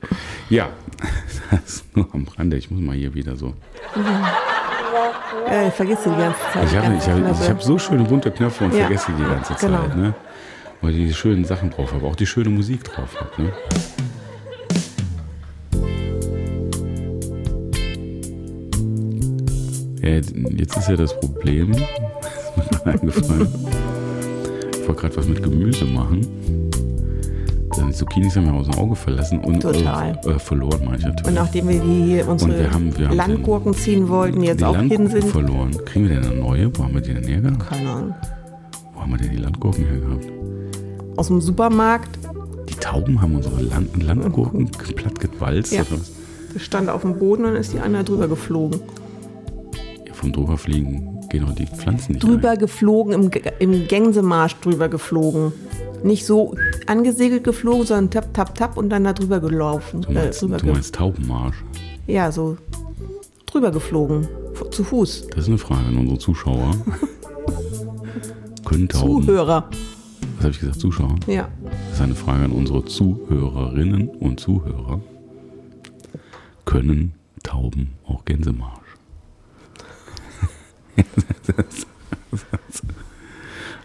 Ja, 0.49 0.69
das 1.51 1.61
ist 1.65 1.97
nur 1.97 2.09
am 2.15 2.27
Rande. 2.29 2.57
Ich 2.57 2.71
muss 2.71 2.81
mal 2.81 2.95
hier 2.95 3.13
wieder 3.15 3.37
so. 3.37 3.53
Ja, 5.49 5.67
ich 5.67 5.75
vergesse 5.75 6.09
die 6.11 6.17
ganze 6.17 6.41
Zeit. 6.53 6.69
Ich 6.69 7.09
habe 7.09 7.29
hab, 7.29 7.49
hab 7.49 7.63
so 7.63 7.79
schöne 7.79 8.05
bunte 8.05 8.31
Knöpfe 8.31 8.65
und 8.65 8.73
Ja, 8.75 8.87
vergesse 8.87 9.13
die 9.19 9.25
ganze 9.25 9.57
Zeit, 9.57 9.61
genau. 9.69 9.95
ne? 9.95 10.15
Weil 10.81 10.93
ich 10.93 11.09
die 11.09 11.15
schönen 11.15 11.45
Sachen 11.45 11.71
drauf 11.71 11.93
habe, 11.93 12.07
auch 12.07 12.17
die 12.17 12.27
schöne 12.27 12.51
Musik 12.51 12.85
drauf 12.85 13.21
habe, 13.21 13.43
ne? 13.43 13.53
Ja, 20.01 20.09
jetzt, 20.11 20.77
ist 20.77 20.89
ja 20.89 20.97
das 20.97 21.19
Problem, 21.19 21.73
ist 21.73 22.57
mir 22.57 22.65
gerade 22.71 22.91
eingefallen. 23.01 23.94
Ich 24.85 24.89
wollte 24.89 25.01
gerade 25.01 25.17
was 25.17 25.27
mit 25.27 25.43
Gemüse 25.43 25.87
machen. 25.87 26.21
Dann 27.75 27.87
die 27.89 27.95
Zucchinis 27.95 28.37
haben 28.37 28.45
wir 28.45 28.53
aus 28.53 28.69
dem 28.69 28.75
Auge 28.79 28.95
verlassen 28.95 29.39
und 29.41 29.61
Total. 29.61 30.21
Äh, 30.27 30.29
äh, 30.33 30.39
verloren, 30.39 30.85
meine 30.85 30.99
ich 30.99 31.05
natürlich. 31.05 31.27
Und 31.27 31.35
nachdem 31.35 31.69
wir 31.71 31.81
die 31.81 32.03
hier 32.05 32.29
unsere 32.29 32.59
wir 32.59 32.71
haben- 32.71 32.99
wir 32.99 33.09
haben 33.09 33.17
Landgurken 33.17 33.73
ziehen 33.73 34.11
wollten, 34.11 34.43
jetzt 34.43 34.61
die 34.61 34.65
auch 34.67 34.77
hin 34.77 34.89
Landgurken 34.91 35.23
sind. 35.23 35.31
verloren. 35.33 35.71
Kriegen 35.87 36.07
wir 36.11 36.21
denn 36.21 36.31
eine 36.33 36.39
neue? 36.39 36.79
Wo 36.79 36.85
haben 36.85 36.93
wir 36.93 37.01
die 37.01 37.15
denn 37.15 37.25
hergehabt? 37.25 37.67
Keine 37.67 37.91
Ahnung. 37.91 38.15
Wo 38.95 39.01
haben 39.01 39.11
wir 39.13 39.17
denn 39.17 39.31
die 39.31 39.37
Landgurken 39.39 39.87
hergehabt? 39.87 40.27
Aus 41.17 41.29
dem 41.29 41.41
Supermarkt. 41.41 42.19
Die 42.69 42.75
Tauben 42.75 43.23
haben 43.23 43.37
unsere 43.37 43.63
Land 43.63 44.03
Landgurken 44.03 44.67
platt 44.97 45.19
gewalzt. 45.19 45.73
Ja. 45.73 45.83
stand 46.59 46.91
auf 46.91 47.01
dem 47.01 47.19
Boden 47.19 47.47
und 47.47 47.57
ist 47.57 47.73
die 47.73 47.81
einer 47.81 48.05
drüber 48.05 48.29
geflogen. 48.29 48.81
Ja, 50.07 50.13
vom 50.13 50.31
drüberfliegen 50.31 51.09
gehen 51.35 51.49
auch 51.49 51.55
die 51.55 51.67
Pflanzen 51.67 52.13
nicht 52.13 52.23
Drüber 52.23 52.57
geflogen, 52.57 53.13
im, 53.13 53.31
im 53.59 53.89
Gänsemarsch 53.89 54.55
drüber 54.61 54.89
geflogen. 54.89 55.53
Nicht 56.05 56.27
so 56.27 56.55
angesegelt 56.87 57.45
geflogen, 57.45 57.87
sondern 57.87 58.11
tap, 58.11 58.35
tap, 58.35 58.55
tap 58.55 58.77
und 58.77 58.89
dann 58.91 59.05
da 59.05 59.13
drüber 59.13 59.41
gelaufen. 59.41 60.05
ein. 60.07 60.07
Du 60.07 60.13
meinst, 60.13 60.43
äh, 60.43 60.47
du 60.47 60.73
meinst 60.73 60.95
Taubenmarsch. 60.95 61.57
ja, 62.07 62.31
so 62.31 62.57
drüber 63.47 63.73
geflogen. 63.73 64.29
Zu 64.71 64.85
Fuß. 64.85 65.29
Das 65.31 65.41
ist 65.41 65.49
eine 65.49 65.59
Frage 65.59 65.87
an 65.89 65.97
unsere 65.97 66.19
Zuschauer. 66.19 66.71
Können 68.65 68.89
Tauben, 68.89 69.25
Zuhörer. 69.25 69.69
was 70.37 70.45
habe 70.45 70.51
ich 70.51 70.61
gesagt, 70.61 70.81
Zuschauer? 70.81 71.17
Ja. 71.27 71.49
Das 71.89 71.99
ist 71.99 72.01
eine 72.03 72.15
Frage 72.15 72.45
an 72.45 72.53
unsere 72.53 72.85
Zuhörerinnen 72.85 74.09
und 74.09 74.39
Zuhörer. 74.39 75.01
Können 76.65 77.15
Tauben 77.43 77.95
auch 78.07 78.25
Gänsemarsch? 78.25 78.84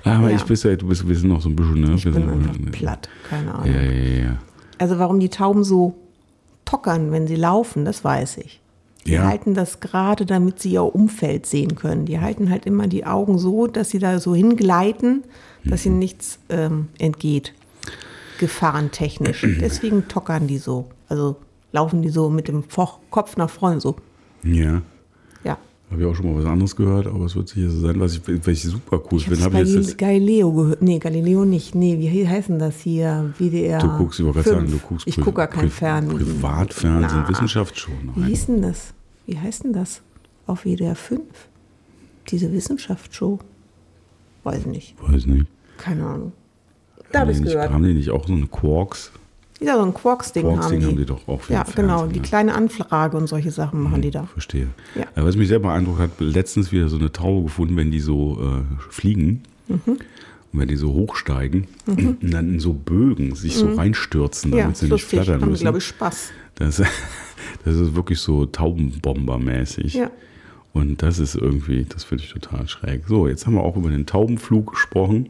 Aber 0.04 0.30
Ja. 0.30 0.36
ich 0.36 0.44
bist 0.44 0.64
ja, 0.64 0.76
du 0.76 0.88
bist, 0.88 1.08
wir 1.08 1.16
sind 1.16 1.30
noch 1.30 1.42
so 1.42 1.50
ein 1.50 1.56
bisschen, 1.56 1.82
ne? 1.82 1.94
Ich 1.96 2.06
wir 2.06 2.12
bin 2.14 2.30
sind, 2.30 2.50
einfach 2.50 2.72
platt. 2.72 3.10
Keine 3.30 3.54
Ahnung. 3.54 3.74
Ja, 3.74 3.82
ja, 3.82 4.24
ja. 4.24 4.38
Also 4.78 4.98
warum 4.98 5.20
die 5.20 5.30
Tauben 5.30 5.64
so 5.64 5.96
tockern, 6.66 7.12
wenn 7.12 7.28
sie 7.28 7.36
laufen, 7.36 7.86
das 7.86 8.04
weiß 8.04 8.38
ich. 8.38 8.62
Die 9.06 9.12
Ja. 9.14 9.26
halten 9.28 9.54
das 9.54 9.80
gerade, 9.80 10.26
damit 10.26 10.60
sie 10.62 10.72
ihr 10.74 10.84
Umfeld 10.96 11.46
sehen 11.46 11.76
können. 11.76 12.06
Die 12.06 12.20
halten 12.20 12.50
halt 12.50 12.66
immer 12.66 12.88
die 12.88 13.06
Augen 13.06 13.38
so, 13.40 13.68
dass 13.68 13.90
sie 13.90 14.00
da 14.00 14.20
so 14.20 14.36
hingleiten, 14.36 15.24
dass 15.66 15.86
Mhm. 15.86 15.92
ihnen 15.92 16.00
nichts 16.00 16.40
ähm, 16.50 16.88
entgeht. 16.98 17.54
Gefahrentechnisch. 18.40 19.42
Deswegen 19.62 20.08
tockern 20.08 20.48
die 20.48 20.58
so. 20.60 20.88
Also 21.10 21.38
laufen 21.72 22.02
die 22.02 22.10
so 22.10 22.30
mit 22.30 22.48
dem 22.48 22.64
Kopf 23.10 23.38
nach 23.38 23.50
vorne 23.50 23.82
so. 23.82 23.96
Ja. 24.44 24.82
Habe 25.92 26.02
ich 26.02 26.08
auch 26.08 26.14
schon 26.16 26.32
mal 26.32 26.40
was 26.44 26.46
anderes 26.46 26.76
gehört, 26.76 27.08
aber 27.08 27.26
es 27.26 27.36
wird 27.36 27.50
sicher 27.50 27.70
so 27.72 27.80
sein, 27.80 28.00
was 28.00 28.14
ich, 28.16 28.22
was 28.28 28.48
ich 28.48 28.62
super 28.64 29.02
cool 29.12 29.18
Ich 29.18 29.26
finde. 29.26 29.44
habe 29.44 29.62
ich 29.62 29.74
jetzt 29.74 29.98
Galileo 29.98 30.52
gehört. 30.54 30.82
Nee, 30.84 31.00
Galileo 31.00 31.46
nicht. 31.46 31.74
Nee, 31.74 31.98
wie 31.98 32.28
heißt 32.28 32.50
denn 32.50 32.60
das 32.60 32.80
hier? 32.82 33.34
WDR. 33.40 33.80
du 33.80 33.98
guckst, 33.98 34.20
ich 34.20 34.26
wollte 34.26 34.40
gerade 34.44 34.50
sagen, 34.56 34.66
du 34.68 34.72
5. 34.74 34.88
guckst 34.88 35.08
Ich 35.08 35.16
gucke 35.18 35.34
gar 35.34 35.48
kein 35.48 35.70
Fernsehen. 35.72 36.18
Privatfernsehen, 36.20 37.22
Na. 37.24 37.30
Wissenschaftsshow. 37.30 37.92
Wie 38.14 38.20
Nein. 38.20 38.30
hieß 38.30 38.46
denn 38.48 38.62
das? 38.62 38.94
Wie 39.26 39.38
heißt 39.40 39.64
denn 39.64 39.74
das? 39.74 40.02
Auf 40.46 40.64
WDR 40.66 40.96
5? 40.96 41.22
Diese 42.30 42.52
Wissenschaftsshow? 42.54 43.40
Weiß 44.44 44.68
nicht. 44.68 44.96
Weiß 45.02 45.26
nicht. 45.26 45.48
Keine 45.78 46.06
Ahnung. 46.06 46.34
Da 47.12 47.22
habe 47.22 47.32
ich 47.32 47.42
gehört. 47.42 47.72
haben 47.72 47.84
die 47.84 47.96
nicht 47.96 48.12
auch 48.12 48.28
so 48.28 48.34
eine 48.34 48.46
Quarks? 48.46 49.12
Ja, 49.62 49.76
so 49.78 49.84
ein 49.84 49.94
Quarks-Ding 49.94 50.46
haben, 50.46 50.54
Quarks-Ding 50.56 50.80
die. 50.80 50.86
haben 50.86 50.98
die 50.98 51.06
doch 51.06 51.28
auch 51.28 51.50
Ja, 51.50 51.64
den 51.64 51.76
genau. 51.76 51.98
Fernsehen, 52.00 52.14
Die 52.14 52.20
ne? 52.22 52.26
kleine 52.26 52.56
Anfrage 52.56 53.18
und 53.18 53.28
solche 53.28 53.52
Sachen 53.52 53.82
machen 53.82 54.02
die 54.02 54.12
da. 54.12 54.24
Verstehe. 54.24 54.68
Ja. 54.96 55.04
Aber 55.16 55.28
was 55.28 55.36
mich 55.36 55.48
sehr 55.50 55.60
beeindruckt 55.60 56.00
hat, 56.00 56.12
letztens 56.20 56.72
wieder 56.72 56.88
so 56.88 56.98
eine 56.98 57.12
Taube 57.12 57.44
gefunden, 57.44 57.76
wenn 57.76 57.92
die 57.92 58.00
so 58.00 58.40
äh, 58.42 58.92
fliegen 58.92 59.44
Mhm. 59.68 59.78
und 59.86 60.00
wenn 60.60 60.68
die 60.70 60.78
so 60.78 60.94
hochsteigen 60.94 61.68
und 61.86 62.18
dann 62.34 62.54
in 62.54 62.60
so 62.60 62.74
Bögen 62.74 63.36
sich 63.36 63.56
so 63.56 63.74
reinstürzen, 63.74 64.50
damit 64.52 64.66
Mhm. 64.66 64.70
Ja, 64.72 64.76
sie 64.76 64.90
nicht 64.94 65.04
flattern 65.06 65.42
Haben, 65.42 65.50
müssen. 65.52 65.62
glaube 65.64 65.78
ich, 65.80 65.84
Spaß. 65.86 66.32
Das, 66.56 66.78
das 67.66 67.76
ist 67.76 67.96
wirklich 67.96 68.20
so 68.20 68.46
Taubenbomber-mäßig. 68.46 69.94
Ja. 69.94 70.10
Und 70.74 71.02
das 71.04 71.20
ist 71.20 71.36
irgendwie, 71.36 71.84
das 71.88 72.04
finde 72.04 72.24
ich 72.24 72.32
total 72.32 72.68
schräg. 72.68 73.04
So, 73.08 73.28
jetzt 73.28 73.46
haben 73.46 73.56
wir 73.56 73.62
auch 73.64 73.76
über 73.76 73.90
den 73.90 74.06
Taubenflug 74.06 74.72
gesprochen. 74.72 75.30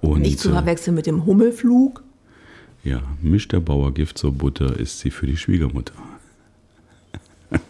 Und 0.00 0.20
Nicht 0.22 0.38
zu 0.40 0.50
äh, 0.50 0.52
verwechseln 0.52 0.94
mit 0.94 1.06
dem 1.06 1.26
Hummelflug. 1.26 2.02
Ja, 2.84 3.02
mischt 3.22 3.52
der 3.52 3.60
Bauer 3.60 3.92
Gift 3.94 4.18
zur 4.18 4.32
Butter, 4.32 4.78
ist 4.78 4.98
sie 5.00 5.10
für 5.10 5.26
die 5.26 5.36
Schwiegermutter. 5.36 5.94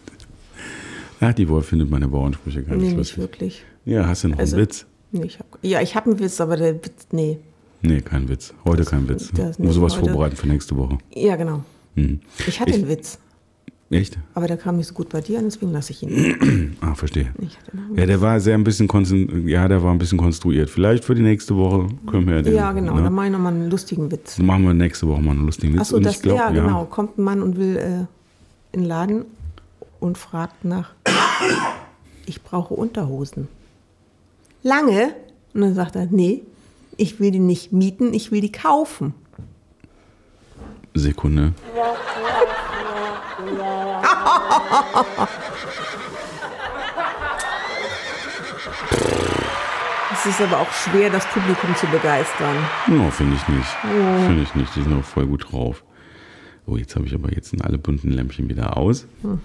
Ach, 1.20 1.35
die 1.35 1.49
Wolf 1.49 1.66
findet 1.66 1.90
meine 1.90 2.09
Bauernsprüche 2.09 2.62
gar 2.62 2.77
Nee, 2.77 2.83
nicht 2.83 2.88
nicht 2.90 2.96
lustig. 2.99 3.18
wirklich. 3.18 3.62
Ja, 3.85 4.07
hast 4.07 4.25
du 4.25 4.29
noch 4.29 4.38
Also- 4.38 4.57
einen 4.57 4.66
Witz? 4.66 4.87
Nee, 5.12 5.25
ich 5.25 5.38
hab, 5.40 5.46
ja, 5.62 5.81
ich 5.81 5.96
habe 5.96 6.11
einen 6.11 6.20
Witz, 6.20 6.40
aber 6.40 6.57
der 6.57 6.75
Witz, 6.77 7.09
nee. 7.11 7.38
Nee, 7.83 8.01
kein 8.01 8.29
Witz. 8.29 8.55
Heute 8.64 8.85
kein 8.85 9.09
Witz. 9.09 9.31
das 9.33 9.59
Muss 9.59 9.66
nicht 9.68 9.73
sowas 9.75 9.96
heute. 9.96 10.05
vorbereiten 10.11 10.37
für 10.37 10.46
nächste 10.46 10.77
Woche. 10.77 10.99
Ja, 11.14 11.35
genau. 11.37 11.64
Hm. 11.96 12.20
Ich 12.46 12.61
hatte 12.61 12.70
Ich- 12.70 12.77
einen 12.77 12.88
Witz, 12.88 13.18
Echt? 13.92 14.16
aber 14.35 14.46
der 14.46 14.57
kam 14.57 14.76
nicht 14.76 14.87
so 14.87 14.94
gut 14.94 15.09
bei 15.09 15.20
dir 15.20 15.40
an, 15.40 15.46
deswegen 15.46 15.72
lasse 15.72 15.90
ich 15.92 16.03
ihn. 16.05 16.76
Ah, 16.81 16.94
verstehe. 16.94 17.33
Ja, 17.96 18.07
der 18.07 18.20
war 18.20 18.38
sehr 18.38 18.55
ein 18.55 18.62
bisschen 18.62 18.87
konzen- 18.88 19.48
ja, 19.48 19.66
der 19.66 19.83
war 19.83 19.90
ein 19.92 19.98
bisschen 19.98 20.16
konstruiert. 20.16 20.70
Vielleicht 20.70 21.05
für 21.05 21.14
die 21.16 21.22
nächste 21.22 21.57
Woche 21.57 21.88
können 22.07 22.26
wir 22.29 22.37
ja 22.37 22.42
den. 22.42 22.55
Ja, 22.55 22.70
genau. 22.72 22.94
Ne? 22.94 23.03
Dann 23.03 23.12
mache 23.12 23.26
ich 23.26 23.33
nochmal 23.33 23.53
einen 23.53 23.68
lustigen 23.68 24.11
Witz. 24.12 24.37
Dann 24.37 24.46
machen 24.46 24.62
wir 24.64 24.74
nächste 24.74 25.09
Woche 25.09 25.20
mal 25.20 25.33
einen 25.33 25.44
lustigen 25.46 25.72
Witz. 25.74 25.81
Achso, 25.83 25.98
das, 25.98 26.16
ich 26.16 26.22
glaub, 26.22 26.38
ja, 26.38 26.50
genau. 26.50 26.85
Kommt 26.85 27.18
ein 27.18 27.24
Mann 27.24 27.42
und 27.42 27.57
will 27.57 27.76
äh, 27.76 27.87
in 28.72 28.83
den 28.83 28.85
Laden 28.85 29.24
und 29.98 30.16
fragt 30.18 30.64
nach, 30.64 30.90
ich 32.26 32.42
brauche 32.42 32.74
Unterhosen. 32.74 33.48
Lange? 34.62 35.14
Und 35.53 35.62
dann 35.62 35.74
sagt 35.74 35.96
er, 35.96 36.07
nee, 36.07 36.42
ich 36.96 37.18
will 37.18 37.33
die 37.33 37.40
nicht 37.40 37.72
mieten, 37.72 38.14
ich 38.14 38.31
will 38.31 38.40
die 38.40 38.53
kaufen. 38.53 39.14
Sekunde. 40.94 41.53
Es 50.12 50.26
ist 50.26 50.40
aber 50.40 50.61
auch 50.61 50.70
schwer, 50.72 51.09
das 51.11 51.26
Publikum 51.29 51.74
zu 51.76 51.87
begeistern. 51.87 52.57
No, 52.88 53.11
finde 53.11 53.37
ich 53.37 53.48
nicht. 53.48 53.68
Finde 54.26 54.42
ich 54.42 54.55
nicht. 54.55 54.74
Die 54.76 54.83
sind 54.83 54.98
auch 54.98 55.05
voll 55.05 55.26
gut 55.26 55.50
drauf. 55.53 55.83
Oh, 56.66 56.76
jetzt 56.76 56.94
habe 56.96 57.07
ich 57.07 57.14
aber 57.14 57.33
jetzt 57.33 57.50
sind 57.50 57.64
alle 57.64 57.79
bunten 57.79 58.11
Lämpchen 58.11 58.48
wieder 58.48 58.76
aus. 58.76 59.07
Mhm. 59.22 59.40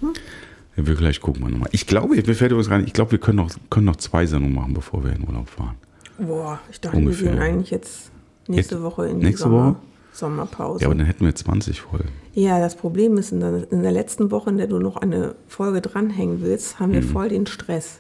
Wir 0.76 0.96
gleich 0.96 1.22
gucken 1.22 1.44
wir 1.44 1.50
nochmal. 1.50 1.70
Ich 1.72 1.88
glaube, 1.88 2.16
mir 2.16 2.24
fällt 2.36 2.52
übrigens 2.52 2.70
rein, 2.70 2.84
ich 2.86 2.92
glaube, 2.94 3.12
wir 3.12 3.20
können 3.20 3.38
noch, 3.38 3.50
können 3.70 3.86
noch 3.86 3.96
zwei 3.96 4.26
Sendungen 4.26 4.54
machen, 4.56 4.74
bevor 4.74 5.04
wir 5.06 5.14
in 5.14 5.26
Urlaub 5.26 5.48
fahren. 5.50 5.76
Boah, 6.18 6.60
ich 6.70 6.82
dachte, 6.82 6.98
Ungefähr. 6.98 7.26
wir 7.28 7.32
gehen 7.34 7.42
eigentlich 7.42 7.72
jetzt 7.72 8.12
nächste 8.48 8.76
Jetzt- 8.76 8.84
Woche 8.84 9.08
in 9.08 9.20
die 9.20 9.26
nächste 9.28 9.44
Sommer, 9.44 9.68
Woche? 9.70 9.76
Sommerpause. 10.16 10.82
Ja, 10.82 10.88
aber 10.88 10.96
dann 10.96 11.06
hätten 11.06 11.26
wir 11.26 11.36
20 11.36 11.82
Folgen. 11.82 12.10
Ja, 12.34 12.60
das 12.60 12.76
Problem 12.76 13.18
ist, 13.18 13.32
in 13.32 13.40
der, 13.42 13.72
in 13.72 13.84
der 13.84 13.92
letzten 13.92 14.32
Woche, 14.32 14.50
in 14.50 14.58
der 14.58 14.68
du 14.68 14.80
noch 14.80 14.98
eine 14.98 15.36
Folge 15.48 15.82
dranhängen 15.82 16.42
willst, 16.42 16.80
haben 16.80 16.94
wir 16.94 17.02
Mhm. 17.02 17.08
voll 17.10 17.30
den 17.30 17.46
Stress. 17.48 18.00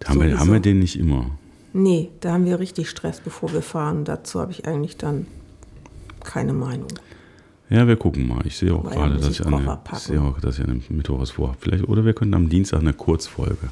Da 0.00 0.08
haben, 0.08 0.20
wir, 0.20 0.38
haben 0.38 0.52
wir 0.52 0.60
den 0.60 0.78
nicht 0.80 0.98
immer. 0.98 1.30
Nee, 1.72 2.10
da 2.20 2.32
haben 2.32 2.44
wir 2.46 2.58
richtig 2.60 2.88
Stress, 2.88 3.20
bevor 3.20 3.52
wir 3.52 3.62
fahren. 3.62 4.04
Dazu 4.04 4.40
habe 4.40 4.52
ich 4.52 4.66
eigentlich 4.66 4.96
dann 4.96 5.26
keine 6.22 6.52
Meinung. 6.52 6.88
Ja, 7.70 7.86
wir 7.88 7.96
gucken 7.96 8.28
mal. 8.28 8.46
Ich 8.46 8.56
sehe 8.56 8.72
auch 8.74 8.84
Weil 8.84 8.92
gerade, 8.94 9.14
dass 9.16 9.28
ich 9.30 9.44
eine, 9.44 9.78
ich 9.92 9.98
sehe 9.98 10.20
auch, 10.20 10.38
dass 10.40 10.58
ich 10.58 10.64
an 10.64 10.82
dem 10.88 10.96
Mittwoch 10.96 11.20
was 11.20 11.30
vorhabe. 11.32 11.56
Vielleicht, 11.60 11.88
oder 11.88 12.04
wir 12.04 12.12
können 12.12 12.34
am 12.34 12.48
Dienstag 12.48 12.80
eine 12.80 12.92
Kurzfolge 12.92 13.68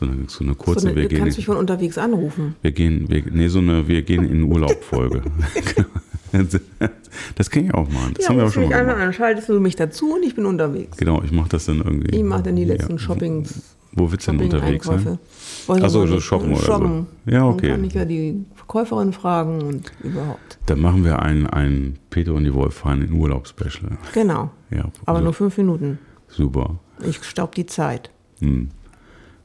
So 0.00 0.06
eine, 0.06 0.16
so 0.28 0.42
eine 0.44 0.54
kurze, 0.54 0.80
so 0.80 0.86
eine, 0.88 0.96
wir 0.96 1.02
du 1.04 1.08
gehen, 1.10 1.18
kannst 1.20 1.36
mich 1.36 1.46
von 1.46 1.56
unterwegs 1.58 1.98
anrufen. 1.98 2.56
wir 2.62 2.72
gehen, 2.72 3.08
wir, 3.08 3.22
nee, 3.30 3.48
so 3.48 3.58
eine, 3.60 3.86
wir 3.86 4.02
gehen 4.02 4.24
in 4.24 4.42
Urlaub-Folge. 4.44 5.22
das 7.36 7.50
kann 7.50 7.64
ich 7.64 7.74
auch 7.74 7.88
machen. 7.88 8.14
Das 8.16 8.28
haben 8.28 8.36
wir 8.38 8.46
auch 8.46 8.52
schon 8.52 8.64
mal 8.68 8.74
einmal 8.74 8.94
gemacht. 8.94 9.06
an, 9.08 9.12
schaltest 9.12 9.48
du 9.48 9.60
mich 9.60 9.76
dazu 9.76 10.14
und 10.14 10.22
ich 10.24 10.34
bin 10.34 10.46
unterwegs. 10.46 10.96
Genau, 10.96 11.22
ich 11.22 11.32
mache 11.32 11.48
das 11.50 11.66
dann 11.66 11.78
irgendwie. 11.78 12.16
Ich 12.16 12.24
mache 12.24 12.42
dann 12.44 12.56
die 12.56 12.64
letzten 12.64 12.92
Ja. 12.92 12.98
Shopping, 12.98 13.46
Wo 13.92 14.10
willst 14.10 14.26
du 14.28 14.32
denn 14.32 14.42
unterwegs 14.42 14.86
sein? 14.86 14.98
Shopping-Einkäufe. 14.98 15.72
Weiß 15.72 15.82
Ach 15.82 15.88
so, 15.90 16.06
so 16.06 16.20
shoppen 16.20 16.50
oder 16.52 16.60
so. 16.60 16.66
shoppen. 16.66 17.06
Ja, 17.26 17.32
Dann 17.40 17.42
okay. 17.48 17.70
kann 17.70 17.84
ich 17.84 17.94
ja 17.94 18.04
die 18.04 18.44
Verkäuferin 18.54 19.12
fragen 19.12 19.62
und 19.62 19.92
überhaupt. 20.02 20.58
Dann 20.66 20.80
machen 20.80 21.04
wir 21.04 21.20
ein, 21.22 21.46
ein 21.46 21.98
Peter 22.10 22.34
und 22.34 22.44
die 22.44 22.52
Wolf 22.54 22.74
fahren 22.74 23.02
in 23.02 23.12
Urlaub-Special. 23.12 23.96
Genau. 24.12 24.50
Ja, 24.70 24.90
Aber 25.06 25.18
also, 25.18 25.24
nur 25.24 25.32
fünf 25.32 25.56
Minuten. 25.56 25.98
super. 26.28 26.78
Ich 27.08 27.22
staub 27.24 27.54
die 27.54 27.66
Zeit. 27.66 28.10
Hm. 28.40 28.68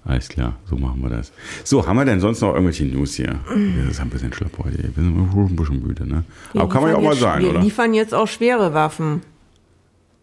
Alles 0.04 0.28
klar, 0.30 0.58
so 0.66 0.76
machen 0.78 1.02
wir 1.04 1.10
das. 1.10 1.32
So, 1.64 1.86
haben 1.86 1.96
wir 1.98 2.06
denn 2.06 2.20
sonst 2.20 2.42
noch 2.42 2.54
irgendwelche 2.54 2.86
News 2.86 3.14
hier? 3.16 3.28
Ja, 3.28 3.84
das 3.84 3.92
ist 3.92 4.00
ein 4.02 4.10
bisschen 4.10 4.34
schlapp 4.34 4.58
heute. 4.58 4.78
Wir 4.80 4.92
sind 4.96 5.16
ein 5.16 5.56
bisschen 5.56 5.82
müde, 5.86 6.08
ne? 6.08 6.24
Wir 6.54 6.62
Aber 6.62 6.74
kann 6.74 6.82
man 6.82 6.92
ja 6.92 6.98
auch 6.98 7.02
mal 7.04 7.12
jetzt- 7.12 7.22
sein, 7.22 7.42
Wir 7.44 7.50
oder? 7.52 7.62
liefern 7.62 7.94
jetzt 7.94 8.14
auch 8.14 8.28
schwere 8.28 8.74
Waffen. 8.74 9.22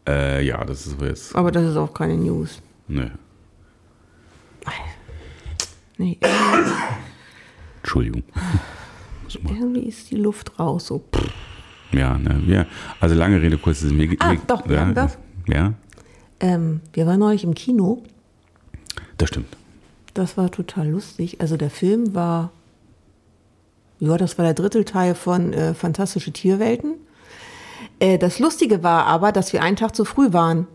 Äh, 0.08 0.44
ja, 0.44 0.64
das 0.64 0.86
ist 0.86 1.00
jetzt. 1.00 1.36
Aber 1.36 1.52
das 1.52 1.64
ist 1.64 1.76
auch 1.76 1.92
keine 1.94 2.16
News. 2.16 2.60
Ne, 2.88 3.12
Nee, 6.00 6.16
Entschuldigung. 7.82 8.22
Irgendwie 9.48 9.80
ist 9.88 10.10
die 10.10 10.16
Luft 10.16 10.58
raus. 10.58 10.86
So. 10.86 11.02
Ja, 11.92 12.16
ne, 12.16 12.40
wir, 12.46 12.66
also 13.00 13.14
lange 13.14 13.40
Rede, 13.42 13.58
kurz. 13.58 13.82
Mir, 13.82 14.08
Ah, 14.20 14.32
mir, 14.32 14.40
doch, 14.46 14.66
wir 14.68 14.76
ja, 14.76 14.82
haben 14.82 14.94
das. 14.94 15.18
Ja, 15.48 15.74
Ähm, 16.40 16.80
wir 16.92 17.06
waren 17.06 17.18
neulich 17.18 17.42
im 17.44 17.54
Kino. 17.54 18.02
das 19.16 19.28
stimmt. 19.30 19.56
Das 20.18 20.36
war 20.36 20.50
total 20.50 20.88
lustig. 20.88 21.40
Also 21.40 21.56
der 21.56 21.70
Film 21.70 22.12
war, 22.12 22.50
ja, 24.00 24.16
das 24.16 24.36
war 24.36 24.44
der 24.44 24.54
Drittelteil 24.54 25.14
von 25.14 25.52
äh, 25.52 25.74
Fantastische 25.74 26.32
Tierwelten. 26.32 26.94
Äh, 28.00 28.18
das 28.18 28.40
Lustige 28.40 28.82
war 28.82 29.06
aber, 29.06 29.30
dass 29.30 29.52
wir 29.52 29.62
einen 29.62 29.76
Tag 29.76 29.94
zu 29.94 30.04
früh 30.04 30.32
waren 30.32 30.66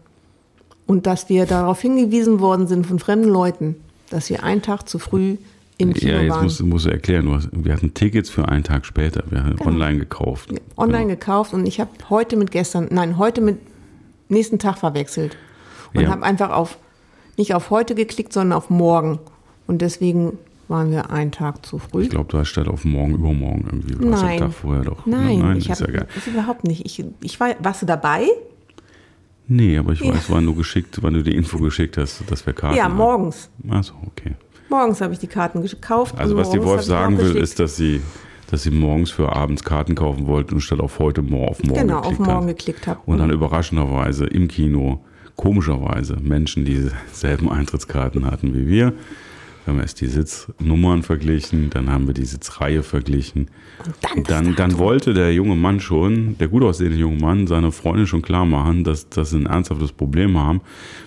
und 0.88 1.08
dass 1.08 1.28
wir 1.28 1.46
darauf 1.46 1.82
hingewiesen 1.82 2.40
worden 2.40 2.68
sind 2.68 2.88
von 2.88 3.00
fremden 3.00 3.28
Leuten, 3.28 3.76
dass 4.10 4.30
wir 4.30 4.44
einen 4.46 4.62
Tag 4.62 4.88
zu 4.88 4.98
früh 4.98 5.36
im 5.78 5.94
Kino 5.94 6.14
Ja, 6.14 6.22
jetzt 6.22 6.32
waren. 6.32 6.44
musst, 6.46 6.60
du- 6.62 6.66
musst 6.66 6.86
du 6.86 6.92
erklären. 6.92 7.26
Du 7.26 7.34
hast, 7.34 7.50
wir 7.52 7.74
hatten 7.74 7.94
Tickets 7.94 8.30
für 8.30 8.48
einen 8.48 8.64
Tag 8.64 8.86
später. 8.86 9.26
Wir 9.30 9.44
haben 9.44 9.60
online 9.60 9.98
gekauft. 10.00 10.52
Online 10.78 11.00
Genau. 11.00 11.10
gekauft 11.16 11.54
und 11.54 11.66
ich 11.66 11.82
habe 11.82 11.90
heute 12.10 12.38
mit 12.38 12.50
gestern, 12.52 12.88
nein, 12.92 13.18
heute 13.18 13.42
mit 13.42 13.58
nächsten 14.30 14.58
Tag 14.58 14.78
verwechselt 14.78 15.36
und 15.94 16.04
Ja. 16.04 16.12
habe 16.12 16.24
einfach 16.24 16.52
auf 16.52 16.78
nicht 17.36 17.54
auf 17.56 17.72
heute 17.72 17.94
geklickt, 17.94 18.32
sondern 18.32 18.56
auf 18.58 18.70
morgen 18.70 19.20
und 19.68 19.82
deswegen 19.82 20.38
waren 20.68 20.92
wir 20.92 21.12
einen 21.12 21.32
Tag 21.32 21.66
zu 21.66 21.78
früh. 21.78 22.04
Ich 22.04 22.10
glaube, 22.10 22.32
du 22.32 22.38
hast 22.40 22.48
statt 22.50 22.68
auf 22.68 22.86
morgen 22.86 23.14
übermorgen 23.16 23.64
irgendwie. 23.66 23.94
Du 23.96 24.08
Nein. 24.10 24.40
Tag 24.40 24.54
vorher 24.54 24.84
doch. 24.84 25.06
Nein, 25.06 25.40
Nein 25.40 25.58
ich 25.58 25.70
ist 25.70 25.80
ja 25.82 25.88
habe 25.88 25.98
geil. 25.98 26.08
überhaupt 26.28 26.64
nicht. 26.64 26.86
Ich, 26.86 27.04
ich 27.22 27.40
war, 27.40 27.50
warst 27.60 27.82
du 27.82 27.86
dabei? 27.86 28.26
Nee, 29.48 29.78
aber 29.78 29.92
ich 29.92 30.02
weiß, 30.02 30.30
wann 30.30 30.46
du 30.46 30.56
geschickt, 30.56 31.00
wann 31.02 31.14
du 31.14 31.22
die 31.22 31.36
Info 31.36 31.58
geschickt 31.60 31.98
hast, 31.98 32.24
dass 32.32 32.46
wir 32.46 32.54
Karten 32.54 32.78
ja, 32.78 32.86
haben. 32.86 32.96
morgens. 32.96 33.50
Achso, 33.70 33.94
okay. 34.08 34.36
Morgens 34.70 35.02
habe 35.02 35.14
ich 35.14 35.20
die 35.20 35.28
Karten 35.28 35.62
gekauft. 35.62 36.16
Also 36.18 36.38
was 36.38 36.50
die 36.50 36.64
Wolf 36.64 36.82
sagen 36.84 37.18
will, 37.18 37.36
ist, 37.36 37.60
dass 37.60 37.76
sie, 37.76 38.00
dass 38.50 38.64
sie 38.64 38.72
morgens 38.72 39.12
für 39.12 39.34
abends 39.36 39.64
Karten 39.64 39.96
kaufen 39.96 40.28
wollte 40.28 40.56
und 40.56 40.62
statt 40.62 40.80
auf 40.80 40.98
heute 40.98 41.22
mor- 41.22 41.50
auf 41.50 41.62
morgen 41.64 41.82
genau 41.82 41.98
auf 42.00 42.04
geklickt 42.08 42.26
morgen 42.26 42.48
hat. 42.48 42.58
geklickt 42.58 42.88
habe. 42.88 43.00
Und 43.06 43.18
dann 43.18 43.30
überraschenderweise 43.32 44.26
im 44.26 44.48
Kino, 44.48 45.02
komischerweise, 45.36 46.16
Menschen, 46.22 46.64
die 46.64 46.90
dieselben 47.12 47.50
Eintrittskarten 47.52 48.26
hatten 48.26 48.56
wie 48.56 48.68
wir. 48.68 48.94
Wir 49.66 49.74
haben 49.74 49.80
erst 49.80 50.02
die 50.02 50.08
Sitznummern 50.08 51.04
verglichen, 51.04 51.70
dann 51.70 51.90
haben 51.90 52.08
wir 52.08 52.14
die 52.14 52.26
Sitzreihe 52.26 52.84
verglichen. 52.84 53.50
dann 54.02 54.18
Und 54.18 54.30
dann, 54.30 54.56
dann 54.56 54.78
wollte 54.78 55.14
der 55.14 55.34
junge 55.34 55.56
Mann 55.56 55.80
schon, 55.80 56.38
der 56.38 56.50
gut 56.50 56.64
aussehende 56.64 56.98
junge 56.98 57.22
Mann, 57.22 57.48
seine 57.48 57.72
Freundin 57.72 58.06
schon 58.06 58.22
klar 58.22 58.46
machen, 58.46 58.84
dass, 58.84 59.08
dass 59.10 59.30
sie 59.30 59.38
ein 59.38 59.46
ernsthaftes 59.46 59.94
Problem 59.94 60.38
haben, 60.38 60.62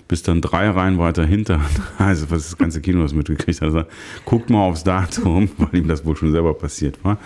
bis 0.07 0.23
dann 0.23 0.41
drei 0.41 0.69
Reihen 0.69 0.97
weiter 0.97 1.25
hinter, 1.25 1.61
also 1.99 2.31
was 2.31 2.49
das 2.49 2.57
ganze 2.57 2.81
Kino 2.81 3.01
das 3.03 3.13
mitgekriegt 3.13 3.61
hat, 3.61 3.71
sagt, 3.71 3.91
guckt 4.25 4.49
mal 4.49 4.61
aufs 4.63 4.83
Datum, 4.83 5.49
weil 5.57 5.81
ihm 5.81 5.87
das 5.87 6.03
wohl 6.03 6.15
schon 6.15 6.31
selber 6.31 6.53
passiert 6.55 7.03
war. 7.03 7.17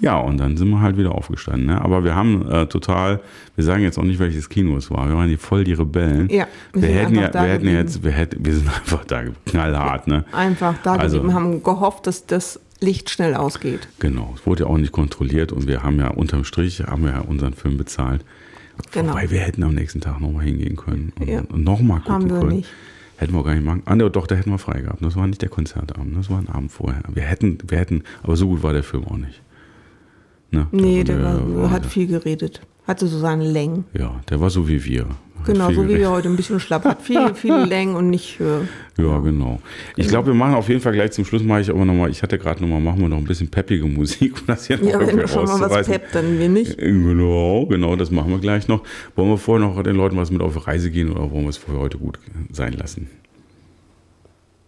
Ja, 0.00 0.18
und 0.18 0.38
dann 0.38 0.56
sind 0.56 0.70
wir 0.70 0.80
halt 0.80 0.96
wieder 0.96 1.12
aufgestanden. 1.14 1.66
Ne? 1.66 1.80
Aber 1.80 2.04
wir 2.04 2.14
haben 2.14 2.48
äh, 2.50 2.66
total, 2.66 3.20
wir 3.56 3.64
sagen 3.64 3.82
jetzt 3.82 3.98
auch 3.98 4.02
nicht, 4.04 4.18
welches 4.18 4.48
Kino 4.48 4.76
es 4.76 4.90
war. 4.90 5.08
Wir 5.08 5.16
waren 5.16 5.28
die 5.28 5.36
voll 5.36 5.64
die 5.64 5.74
Rebellen. 5.74 6.28
Ja, 6.30 6.46
wir, 6.72 6.82
wir 6.82 6.88
sind 6.88 6.98
hätten 6.98 7.14
ja, 7.16 7.20
einfach 7.22 7.32
da 7.32 7.44
wir 7.44 7.52
hätten 7.52 7.68
jetzt, 7.68 8.02
wir 8.04 8.10
hätten, 8.12 8.44
wir 8.46 8.54
sind 8.54 8.68
einfach 8.74 9.04
da 9.04 9.22
knallhart, 9.46 10.06
ne? 10.06 10.24
einfach 10.32 10.74
da 10.82 10.94
Also- 10.94 11.18
geblieben, 11.18 11.34
haben 11.34 11.62
gehofft, 11.62 12.06
dass 12.06 12.26
das 12.26 12.60
Licht 12.80 13.10
schnell 13.10 13.34
ausgeht. 13.34 13.88
Genau, 13.98 14.32
es 14.36 14.46
wurde 14.46 14.64
ja 14.64 14.70
auch 14.70 14.78
nicht 14.78 14.92
kontrolliert 14.92 15.52
und 15.52 15.66
wir 15.66 15.82
haben 15.82 15.98
ja 15.98 16.08
unterm 16.08 16.44
Strich 16.44 16.80
haben 16.80 17.04
wir 17.04 17.10
ja 17.12 17.20
unseren 17.20 17.52
Film 17.52 17.76
bezahlt. 17.76 18.24
Genau. 18.92 19.10
Wobei 19.12 19.30
wir 19.30 19.40
hätten 19.40 19.62
am 19.62 19.74
nächsten 19.74 20.00
Tag 20.00 20.18
nochmal 20.20 20.46
hingehen 20.46 20.76
können 20.76 21.12
und, 21.20 21.28
Ja. 21.28 21.40
und 21.40 21.62
nochmal 21.64 21.98
gucken 22.00 22.14
Haben 22.14 22.30
wir 22.30 22.38
können. 22.40 22.56
nicht. 22.56 22.70
Hätten 23.18 23.34
wir 23.34 23.44
gar 23.44 23.52
nicht 23.54 23.66
machen. 23.66 23.82
Ah, 23.84 23.94
ne, 23.96 24.08
doch, 24.10 24.26
da 24.26 24.34
hätten 24.34 24.50
wir 24.50 24.56
frei 24.56 24.80
gehabt. 24.80 25.04
Das 25.04 25.14
war 25.14 25.26
nicht 25.26 25.42
der 25.42 25.50
Konzertabend, 25.50 26.16
das 26.16 26.30
war 26.30 26.38
ein 26.38 26.48
Abend 26.48 26.72
vorher. 26.72 27.02
Wir 27.12 27.24
hätten, 27.24 27.58
wir 27.68 27.76
hätten, 27.76 28.04
aber 28.22 28.34
so 28.36 28.48
gut 28.48 28.62
war 28.62 28.72
der 28.72 28.82
Film 28.82 29.04
auch 29.04 29.18
nicht. 29.18 29.42
Ne? 30.50 30.66
Nee, 30.72 31.04
Da 31.04 31.14
der 31.14 31.24
war 31.24 31.56
war, 31.62 31.70
hat 31.70 31.86
viel 31.86 32.06
geredet. 32.06 32.60
Hatte 32.86 33.06
so 33.06 33.18
seine 33.18 33.48
Längen. 33.48 33.84
Ja, 33.96 34.20
der 34.28 34.40
war 34.40 34.50
so 34.50 34.66
wie 34.68 34.84
wir. 34.84 35.06
Hat 35.06 35.46
Genau, 35.46 35.70
so 35.72 35.88
wie 35.88 35.96
wir 35.96 36.10
heute 36.10 36.28
ein 36.28 36.36
bisschen 36.36 36.60
schlapp. 36.60 36.84
Hat 36.84 37.00
viel, 37.00 37.34
viele 37.34 37.64
Längen 37.64 37.94
und 37.94 38.10
nicht. 38.10 38.40
Äh, 38.40 39.02
Ja, 39.02 39.18
genau. 39.20 39.60
Ich 39.96 40.08
glaube, 40.08 40.28
wir 40.28 40.34
machen 40.34 40.54
auf 40.54 40.68
jeden 40.68 40.80
Fall 40.80 40.92
gleich 40.92 41.12
zum 41.12 41.24
Schluss, 41.24 41.42
mache 41.42 41.60
ich 41.62 41.70
aber 41.70 41.84
nochmal, 41.84 42.10
ich 42.10 42.22
hatte 42.22 42.36
gerade 42.36 42.60
nochmal, 42.60 42.80
machen 42.80 43.00
wir 43.00 43.08
noch 43.08 43.16
ein 43.18 43.24
bisschen 43.24 43.48
peppige 43.48 43.86
Musik, 43.86 44.34
um 44.40 44.46
das 44.46 44.66
hier 44.66 44.76
noch 44.78 44.84
ja, 44.86 44.98
wenn 45.00 45.08
irgendwie 45.08 45.28
schon 45.28 45.44
mal 45.44 45.60
was 45.70 45.86
peppt, 45.86 46.14
dann 46.14 46.38
wir 46.38 46.48
nicht. 46.48 46.76
Genau, 46.76 47.66
genau, 47.66 47.96
das 47.96 48.10
machen 48.10 48.30
wir 48.30 48.38
gleich 48.38 48.68
noch. 48.68 48.82
Wollen 49.16 49.30
wir 49.30 49.38
vorher 49.38 49.66
noch 49.66 49.82
den 49.82 49.96
Leuten 49.96 50.16
was 50.16 50.30
mit 50.30 50.42
auf 50.42 50.66
Reise 50.66 50.90
gehen 50.90 51.10
oder 51.10 51.30
wollen 51.30 51.44
wir 51.44 51.50
es 51.50 51.56
für 51.58 51.78
heute 51.78 51.96
gut 51.98 52.18
sein 52.50 52.72
lassen? 52.74 53.08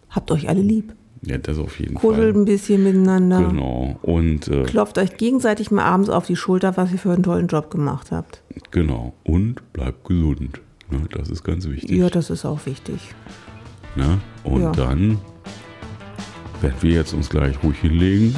Habt 0.09 0.31
euch 0.31 0.47
alle 0.47 0.61
lieb. 0.61 0.93
Ja, 1.25 1.37
das 1.37 1.57
auf 1.57 1.79
jeden 1.79 1.95
Kuschelt 1.95 2.33
Fall. 2.33 2.41
ein 2.41 2.45
bisschen 2.45 2.83
miteinander. 2.83 3.41
Genau. 3.47 3.97
Und 4.01 4.47
äh, 4.49 4.63
Klopft 4.63 4.97
euch 4.97 5.15
gegenseitig 5.17 5.71
mal 5.71 5.83
abends 5.85 6.09
auf 6.09 6.25
die 6.25 6.35
Schulter, 6.35 6.75
was 6.75 6.91
ihr 6.91 6.97
für 6.99 7.11
einen 7.13 7.23
tollen 7.23 7.47
Job 7.47 7.69
gemacht 7.71 8.11
habt. 8.11 8.41
genau. 8.71 9.13
Und 9.23 9.55
bleibt 9.73 10.03
gesund. 10.05 10.59
Ne, 10.91 10.99
das 11.11 11.29
ist 11.29 11.43
ganz 11.43 11.67
wichtig. 11.67 11.91
Ja, 11.97 12.09
das 12.09 12.29
ist 12.29 12.43
auch 12.45 12.65
wichtig. 12.65 13.13
Ne? 13.95 14.19
Und 14.43 14.61
Ja. 14.61 14.71
dann 14.73 15.17
werden 16.61 16.75
wir 16.81 16.91
jetzt 16.91 17.13
uns 17.13 17.29
gleich 17.29 17.55
ruhig 17.63 17.77
hinlegen, 17.79 18.35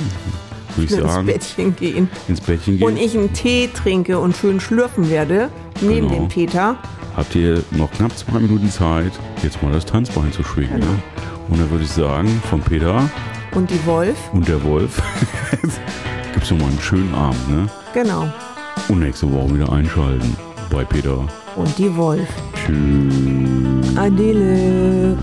würde 0.76 0.86
ich 0.86 0.92
Ins 1.00 1.12
sagen. 1.12 1.26
Bettchen 1.26 1.76
gehen. 1.76 2.10
Ins 2.28 2.42
Bettchen 2.42 2.78
gehen. 2.78 2.88
Und 2.88 2.98
ich 2.98 3.18
einen 3.18 3.34
Tee 3.34 3.68
trinke 3.74 4.20
und 4.20 4.36
schön 4.36 4.60
schlürfen 4.60 5.10
werde, 5.10 5.50
neben 5.82 6.08
Genau. 6.08 6.20
dem 6.22 6.28
Peter. 6.28 6.78
Habt 7.16 7.34
ihr 7.36 7.64
noch 7.72 7.92
knapp 7.92 8.16
zwei 8.18 8.40
Minuten 8.40 8.70
Zeit, 8.70 9.12
jetzt 9.42 9.62
mal 9.64 9.72
das 9.72 9.86
Tanzbein 9.86 10.32
zu 10.32 10.44
schwingen. 10.44 10.82
Genau. 10.82 10.86
Ne? 10.92 11.00
Und 11.50 11.60
dann 11.60 11.70
würde 11.70 11.84
ich 11.84 11.92
sagen, 11.92 12.28
von 12.50 12.62
Peter 12.62 13.10
Und 13.54 13.70
die 13.70 13.86
Wolf. 13.86 14.18
und 14.34 14.48
der 14.48 14.62
Wolf 14.64 15.02
gibt's 16.34 16.52
noch 16.52 16.58
mal 16.60 16.68
einen 16.68 16.80
schönen 16.82 17.14
Abend. 17.14 17.50
Ne? 17.50 17.68
Genau. 17.94 18.32
Und 18.90 19.00
nächste 19.00 19.32
Woche 19.32 19.56
wieder 19.56 19.72
einschalten 19.72 20.36
bei 20.70 20.84
Peter. 20.84 21.28
Und 21.56 21.78
die 21.78 21.96
Wolf. 21.96 22.28
Tschüss. 22.66 23.96
Adele. 23.98 25.18